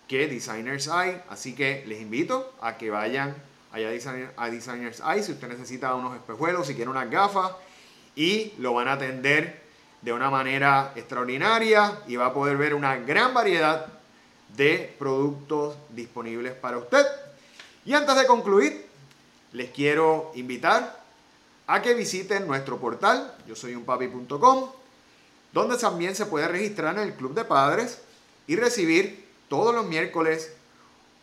que 0.08 0.28
Designers 0.28 0.88
Eye. 0.88 1.22
Así 1.28 1.54
que 1.54 1.84
les 1.86 2.00
invito 2.00 2.54
a 2.60 2.76
que 2.76 2.90
vayan 2.90 3.34
allá 3.72 3.88
a, 4.36 4.50
Designers 4.50 5.00
Eye 5.00 5.22
si 5.22 5.32
usted 5.32 5.48
necesita 5.48 5.94
unos 5.94 6.14
espejuelos, 6.14 6.66
si 6.66 6.74
quiere 6.74 6.90
unas 6.90 7.10
gafas. 7.10 7.52
Y 8.14 8.52
lo 8.58 8.74
van 8.74 8.88
a 8.88 8.92
atender 8.92 9.61
de 10.02 10.12
una 10.12 10.30
manera 10.30 10.92
extraordinaria 10.96 12.00
y 12.06 12.16
va 12.16 12.26
a 12.26 12.34
poder 12.34 12.56
ver 12.56 12.74
una 12.74 12.96
gran 12.96 13.32
variedad 13.32 13.86
de 14.56 14.94
productos 14.98 15.76
disponibles 15.90 16.52
para 16.54 16.78
usted. 16.78 17.06
Y 17.84 17.94
antes 17.94 18.14
de 18.16 18.26
concluir, 18.26 18.86
les 19.52 19.70
quiero 19.70 20.32
invitar 20.34 21.00
a 21.66 21.80
que 21.80 21.94
visiten 21.94 22.46
nuestro 22.46 22.78
portal, 22.78 23.34
yo 23.46 23.54
soy 23.54 23.74
unpapi.com, 23.74 24.70
donde 25.52 25.78
también 25.78 26.14
se 26.14 26.26
puede 26.26 26.48
registrar 26.48 26.96
en 26.96 27.02
el 27.04 27.14
Club 27.14 27.34
de 27.34 27.44
Padres 27.44 28.00
y 28.46 28.56
recibir 28.56 29.24
todos 29.48 29.74
los 29.74 29.86
miércoles 29.86 30.52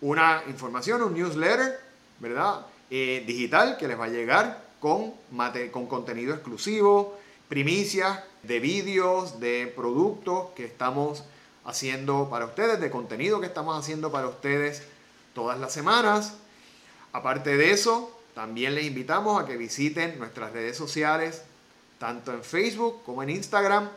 una 0.01 0.43
información, 0.47 1.01
un 1.01 1.13
newsletter, 1.13 1.79
¿verdad? 2.19 2.65
Eh, 2.89 3.23
digital 3.27 3.77
que 3.77 3.87
les 3.87 3.99
va 3.99 4.05
a 4.05 4.09
llegar 4.09 4.63
con, 4.79 5.13
con 5.71 5.87
contenido 5.87 6.33
exclusivo, 6.33 7.19
primicias 7.49 8.19
de 8.43 8.59
vídeos, 8.59 9.39
de 9.39 9.73
productos 9.75 10.51
que 10.55 10.63
estamos 10.63 11.23
haciendo 11.65 12.29
para 12.29 12.45
ustedes, 12.45 12.79
de 12.79 12.89
contenido 12.91 13.41
que 13.41 13.47
estamos 13.47 13.77
haciendo 13.77 14.11
para 14.11 14.27
ustedes 14.27 14.83
todas 15.33 15.59
las 15.59 15.73
semanas. 15.73 16.35
Aparte 17.11 17.57
de 17.57 17.71
eso, 17.71 18.15
también 18.35 18.75
les 18.75 18.85
invitamos 18.85 19.41
a 19.41 19.45
que 19.45 19.57
visiten 19.57 20.17
nuestras 20.19 20.53
redes 20.53 20.77
sociales, 20.77 21.43
tanto 21.97 22.31
en 22.31 22.43
Facebook 22.43 23.01
como 23.03 23.23
en 23.23 23.31
Instagram, 23.31 23.89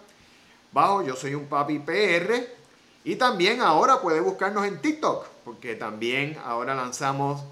bajo 0.73 1.03
Yo 1.03 1.15
Soy 1.15 1.35
un 1.35 1.47
Papi 1.47 1.79
PR. 1.79 2.47
Y 3.05 3.17
también 3.17 3.61
ahora 3.61 4.01
puede 4.01 4.21
buscarnos 4.21 4.65
en 4.65 4.81
TikTok, 4.81 5.27
porque 5.45 5.75
también 5.75 6.39
ahora 6.45 6.75
lanzamos 6.75 7.43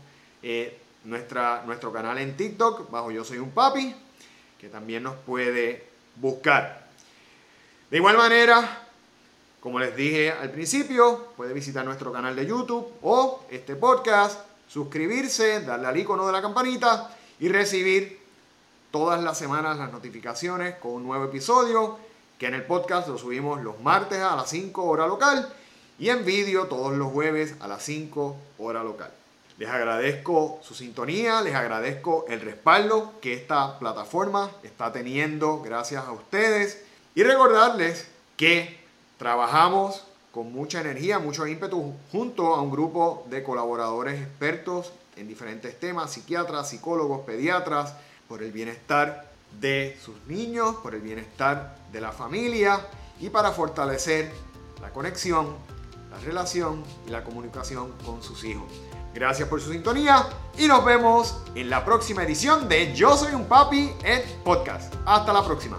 eh, 0.42 0.78
nuestra, 1.04 1.62
nuestro 1.66 1.92
canal 1.92 2.18
en 2.18 2.36
TikTok, 2.36 2.90
bajo 2.90 3.10
Yo 3.10 3.22
Soy 3.22 3.38
un 3.38 3.50
Papi, 3.50 3.94
que 4.58 4.68
también 4.68 5.02
nos 5.02 5.16
puede 5.16 5.89
buscar. 6.16 6.86
De 7.90 7.96
igual 7.96 8.16
manera, 8.16 8.86
como 9.60 9.78
les 9.78 9.94
dije 9.96 10.30
al 10.30 10.50
principio, 10.50 11.28
puede 11.36 11.52
visitar 11.52 11.84
nuestro 11.84 12.12
canal 12.12 12.36
de 12.36 12.46
YouTube 12.46 12.86
o 13.02 13.44
este 13.50 13.76
podcast 13.76 14.40
suscribirse, 14.68 15.62
darle 15.62 15.88
al 15.88 15.96
icono 15.96 16.26
de 16.26 16.32
la 16.32 16.40
campanita 16.40 17.14
y 17.40 17.48
recibir 17.48 18.20
todas 18.90 19.22
las 19.22 19.36
semanas 19.36 19.78
las 19.78 19.92
notificaciones 19.92 20.76
con 20.76 20.92
un 20.92 21.04
nuevo 21.04 21.24
episodio 21.24 21.98
que 22.38 22.46
en 22.46 22.54
el 22.54 22.64
podcast 22.64 23.08
lo 23.08 23.18
subimos 23.18 23.62
los 23.62 23.80
martes 23.80 24.20
a 24.20 24.36
las 24.36 24.48
5 24.48 24.82
hora 24.84 25.06
local 25.06 25.52
y 25.98 26.08
en 26.08 26.24
vídeo 26.24 26.66
todos 26.68 26.92
los 26.96 27.12
jueves 27.12 27.54
a 27.60 27.68
las 27.68 27.82
5 27.82 28.36
hora 28.58 28.82
local. 28.82 29.10
Les 29.60 29.68
agradezco 29.68 30.58
su 30.62 30.74
sintonía, 30.74 31.42
les 31.42 31.54
agradezco 31.54 32.24
el 32.30 32.40
respaldo 32.40 33.12
que 33.20 33.34
esta 33.34 33.78
plataforma 33.78 34.50
está 34.62 34.90
teniendo 34.90 35.60
gracias 35.60 36.06
a 36.06 36.12
ustedes 36.12 36.82
y 37.14 37.24
recordarles 37.24 38.08
que 38.38 38.80
trabajamos 39.18 40.02
con 40.32 40.50
mucha 40.50 40.80
energía, 40.80 41.18
mucho 41.18 41.46
ímpetu, 41.46 41.92
junto 42.10 42.54
a 42.54 42.62
un 42.62 42.70
grupo 42.70 43.26
de 43.28 43.42
colaboradores 43.42 44.22
expertos 44.22 44.94
en 45.16 45.28
diferentes 45.28 45.78
temas, 45.78 46.10
psiquiatras, 46.10 46.70
psicólogos, 46.70 47.26
pediatras, 47.26 47.92
por 48.28 48.42
el 48.42 48.52
bienestar 48.52 49.30
de 49.60 49.98
sus 50.02 50.16
niños, 50.26 50.76
por 50.76 50.94
el 50.94 51.02
bienestar 51.02 51.76
de 51.92 52.00
la 52.00 52.12
familia 52.12 52.80
y 53.20 53.28
para 53.28 53.50
fortalecer 53.50 54.32
la 54.80 54.88
conexión, 54.88 55.54
la 56.10 56.18
relación 56.20 56.82
y 57.06 57.10
la 57.10 57.24
comunicación 57.24 57.92
con 58.06 58.22
sus 58.22 58.42
hijos. 58.44 58.72
Gracias 59.14 59.48
por 59.48 59.60
su 59.60 59.72
sintonía 59.72 60.26
y 60.56 60.66
nos 60.66 60.84
vemos 60.84 61.38
en 61.54 61.68
la 61.68 61.84
próxima 61.84 62.22
edición 62.22 62.68
de 62.68 62.94
Yo 62.94 63.16
Soy 63.16 63.34
un 63.34 63.46
Papi, 63.46 63.92
el 64.04 64.22
podcast. 64.44 64.94
Hasta 65.04 65.32
la 65.32 65.44
próxima. 65.44 65.78